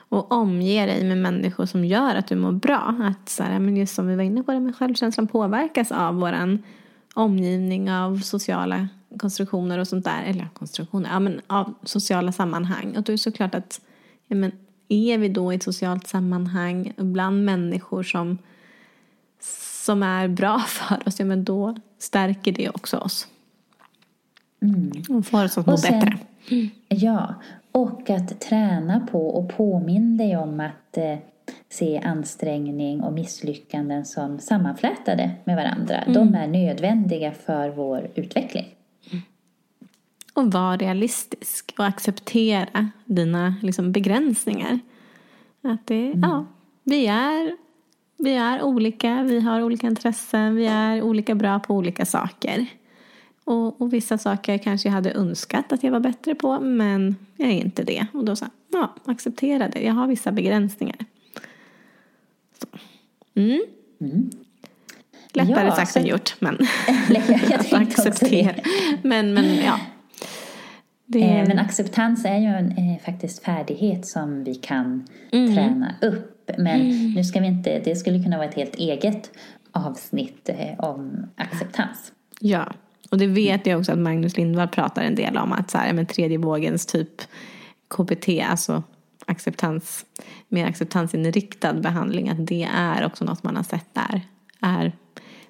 [0.09, 2.95] Och omge dig med människor som gör att du mår bra.
[3.03, 6.15] Att så här, men just som vi var inne på det med självkänslan påverkas av
[6.15, 6.63] våran
[7.17, 8.89] omgivning av sociala
[9.19, 10.23] konstruktioner och sånt där.
[10.23, 12.97] Eller konstruktioner, ja men av sociala sammanhang.
[12.97, 13.81] Och då är det såklart att
[14.27, 14.53] ja, men,
[14.89, 18.39] är vi då i ett socialt sammanhang bland människor som,
[19.85, 23.27] som är bra för oss, ja men då stärker det också oss.
[24.63, 24.93] Mm.
[25.09, 26.19] Och får oss att må sen, bättre.
[26.89, 27.35] Ja,
[27.73, 31.19] och att träna på och påminna dig om att eh,
[31.69, 35.97] se ansträngning och misslyckanden som sammanflätade med varandra.
[35.97, 36.15] Mm.
[36.15, 38.67] De är nödvändiga för vår utveckling.
[40.35, 44.79] Och vara realistisk och acceptera dina liksom, begränsningar.
[45.63, 46.21] Att det, mm.
[46.23, 46.47] ja,
[46.85, 47.57] vi är,
[48.19, 52.67] vi är olika, vi har olika intressen, vi är olika bra på olika saker.
[53.45, 57.49] Och, och vissa saker kanske jag hade önskat att jag var bättre på, men jag
[57.49, 58.07] är inte det.
[58.13, 59.81] Och då sa ja, acceptera det.
[59.81, 60.97] Jag har vissa begränsningar.
[63.35, 63.61] Mm.
[64.01, 64.31] Mm.
[65.33, 65.99] Lättare ja, sagt så...
[65.99, 66.59] än gjort, men
[67.51, 68.55] jag acceptera.
[69.03, 69.81] Men, men ja.
[71.07, 71.23] Det...
[71.23, 75.55] Eh, men acceptans är ju en eh, faktiskt färdighet som vi kan mm.
[75.55, 76.51] träna upp.
[76.59, 77.13] Men mm.
[77.13, 79.31] nu ska vi inte, det skulle kunna vara ett helt eget
[79.73, 82.13] avsnitt eh, om acceptans.
[82.41, 82.73] Ja,
[83.11, 85.53] och det vet jag också att Magnus Lindvall pratar en del om.
[85.53, 87.23] Att så här, med tredje vågens typ
[87.89, 88.83] KBT, alltså
[89.27, 90.07] acceptans,
[90.49, 94.23] mer acceptansinriktad behandling, att det är också något man har sett där
[94.61, 94.93] är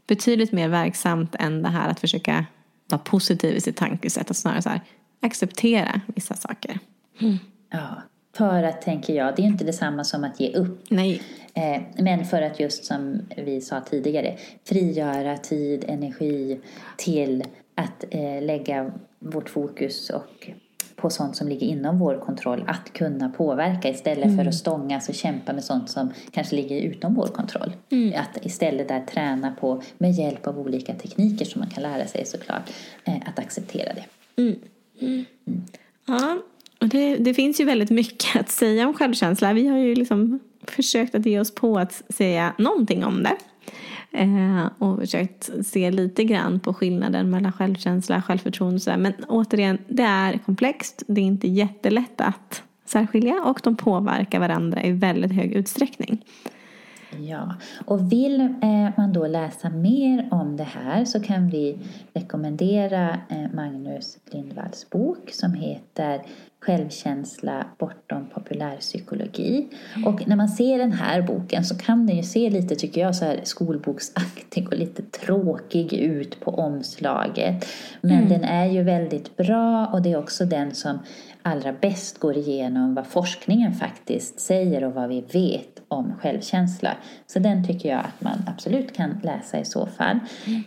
[0.06, 2.46] betydligt mer verksamt än det här att försöka
[2.88, 4.30] vara positiv i sitt tankesätt.
[4.30, 4.80] Att snarare så här,
[5.22, 6.78] acceptera vissa saker.
[7.20, 7.38] Mm.
[7.70, 8.02] Ja,
[8.36, 10.84] för att, tänker jag, det är inte detsamma som att ge upp.
[10.88, 11.22] Nej.
[11.54, 16.60] Eh, men för att just som vi sa tidigare, frigöra tid, energi
[16.96, 20.50] till att eh, lägga vårt fokus och
[20.96, 24.36] på sånt som ligger inom vår kontroll att kunna påverka istället mm.
[24.36, 27.72] för att stångas och kämpa med sånt som kanske ligger utom vår kontroll.
[27.90, 28.20] Mm.
[28.20, 32.26] Att istället där träna på med hjälp av olika tekniker som man kan lära sig
[32.26, 32.70] såklart
[33.04, 34.04] eh, att acceptera det.
[34.42, 34.56] Mm.
[35.00, 35.24] mm.
[36.06, 36.38] Ja,
[36.80, 39.52] och det, det, finns ju väldigt mycket att säga om självkänsla.
[39.52, 43.36] Vi har ju liksom försökt att ge oss på att säga någonting om det.
[44.12, 48.96] Eh, och försökt se lite grann på skillnaden mellan självkänsla och självförtroende.
[48.96, 51.02] Men återigen, det är komplext.
[51.06, 56.24] Det är inte jättelätt att särskilja och de påverkar varandra i väldigt hög utsträckning.
[57.10, 57.54] Ja,
[57.84, 61.78] och vill eh, man då läsa mer om det här så kan vi
[62.14, 66.22] rekommendera eh, Magnus Lindvalls bok som heter
[66.60, 69.68] Självkänsla bortom populärpsykologi.
[69.96, 70.08] Mm.
[70.08, 73.16] Och när man ser den här boken så kan den ju se lite, tycker jag,
[73.16, 77.66] så här skolboksaktig och lite tråkig ut på omslaget.
[78.00, 78.28] Men mm.
[78.28, 80.98] den är ju väldigt bra och det är också den som
[81.42, 86.96] allra bäst går igenom vad forskningen faktiskt säger och vad vi vet om självkänsla.
[87.26, 90.18] Så den tycker jag att man absolut kan läsa i så fall.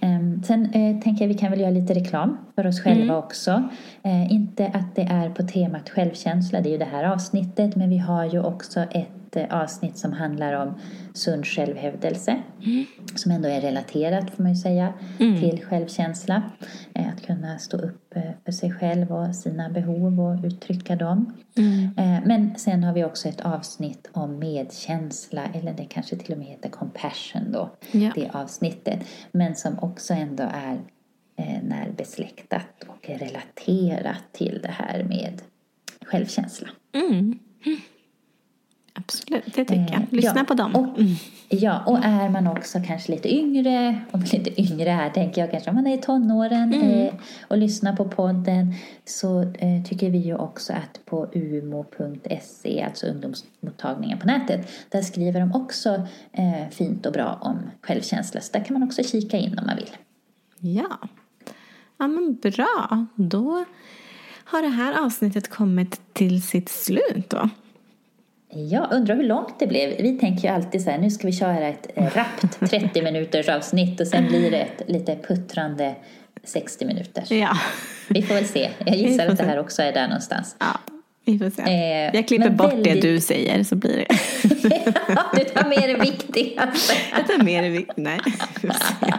[0.02, 0.44] Mm.
[0.44, 3.16] Sen eh, tänker jag vi kan väl göra lite reklam för oss själva mm.
[3.16, 3.64] också.
[4.04, 7.90] Eh, inte att det är på temat självkänsla, det är ju det här avsnittet, men
[7.90, 10.74] vi har ju också ett ett eh, avsnitt som handlar om
[11.14, 12.38] sund självhävdelse.
[12.66, 12.86] Mm.
[13.16, 15.40] Som ändå är relaterat, får man ju säga, mm.
[15.40, 16.44] till självkänsla.
[16.94, 21.34] Eh, att kunna stå upp eh, för sig själv och sina behov och uttrycka dem.
[21.56, 21.90] Mm.
[22.26, 26.48] Men sen har vi också ett avsnitt om medkänsla, eller det kanske till och med
[26.48, 28.12] heter compassion då, ja.
[28.16, 29.00] det avsnittet.
[29.32, 30.80] Men som också ändå är
[31.64, 35.42] närbesläktat och relaterat till det här med
[36.02, 36.68] självkänsla.
[36.94, 37.40] Mm.
[38.94, 40.02] Absolut, det tycker jag.
[40.02, 40.76] Eh, Lyssna ja, på dem.
[40.76, 41.16] Och, mm.
[41.52, 45.70] Ja, och är man också kanske lite yngre, om lite yngre här tänker jag kanske
[45.70, 46.92] om man är i tonåren mm.
[46.92, 47.14] eh,
[47.48, 48.74] och lyssnar på podden
[49.06, 55.40] så eh, tycker vi ju också att på umo.se, alltså ungdomsmottagningen på nätet, där skriver
[55.40, 58.42] de också eh, fint och bra om självkänsla.
[58.42, 59.96] Så där kan man också kika in om man vill.
[60.60, 60.98] Ja,
[61.98, 63.06] ja men bra.
[63.16, 63.66] Då
[64.44, 67.50] har det här avsnittet kommit till sitt slut då.
[68.52, 69.90] Ja, undrar hur långt det blev.
[69.90, 74.00] Vi tänker ju alltid så här, nu ska vi köra ett rappt 30 minuters avsnitt
[74.00, 75.96] och sen blir det ett lite puttrande
[76.44, 77.24] 60 minuter.
[77.30, 77.58] Ja.
[78.10, 78.70] Vi får väl se.
[78.86, 80.56] Jag gissar att det här också är där någonstans.
[80.60, 80.80] Ja,
[81.32, 81.62] vi får se.
[81.62, 84.06] Eh, jag klipper bort väldigt- det du säger så blir det.
[85.38, 86.94] du tar med det viktigaste.
[87.18, 87.98] Jag tar med det viktigt.
[87.98, 88.20] Nej.
[88.62, 89.14] se.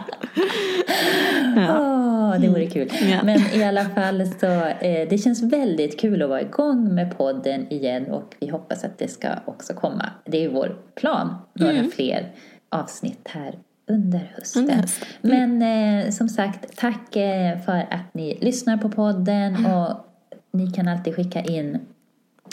[1.57, 2.89] Åh, det vore kul.
[3.11, 3.23] Ja.
[3.23, 7.73] Men i alla fall så eh, det känns väldigt kul att vara igång med podden
[7.73, 10.09] igen och vi hoppas att det ska också komma.
[10.25, 11.35] Det är vår plan.
[11.53, 12.31] Några fler
[12.69, 13.55] avsnitt här
[13.89, 14.61] under hösten.
[14.61, 15.07] Under hösten.
[15.21, 15.61] Men
[16.05, 20.07] eh, som sagt, tack eh, för att ni lyssnar på podden och
[20.53, 21.79] ni kan alltid skicka in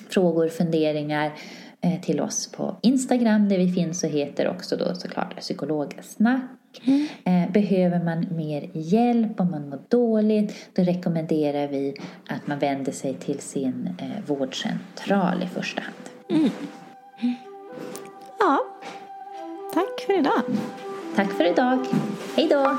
[0.09, 1.33] frågor, funderingar
[1.81, 6.43] eh, till oss på Instagram där vi finns och heter också då såklart psykologsnack.
[7.25, 11.95] Eh, behöver man mer hjälp om man mår dåligt då rekommenderar vi
[12.29, 16.51] att man vänder sig till sin eh, vårdcentral i första hand.
[18.39, 18.59] Ja.
[19.75, 20.43] Tack för idag.
[21.17, 21.87] Tack för idag.
[22.37, 22.79] Hej då!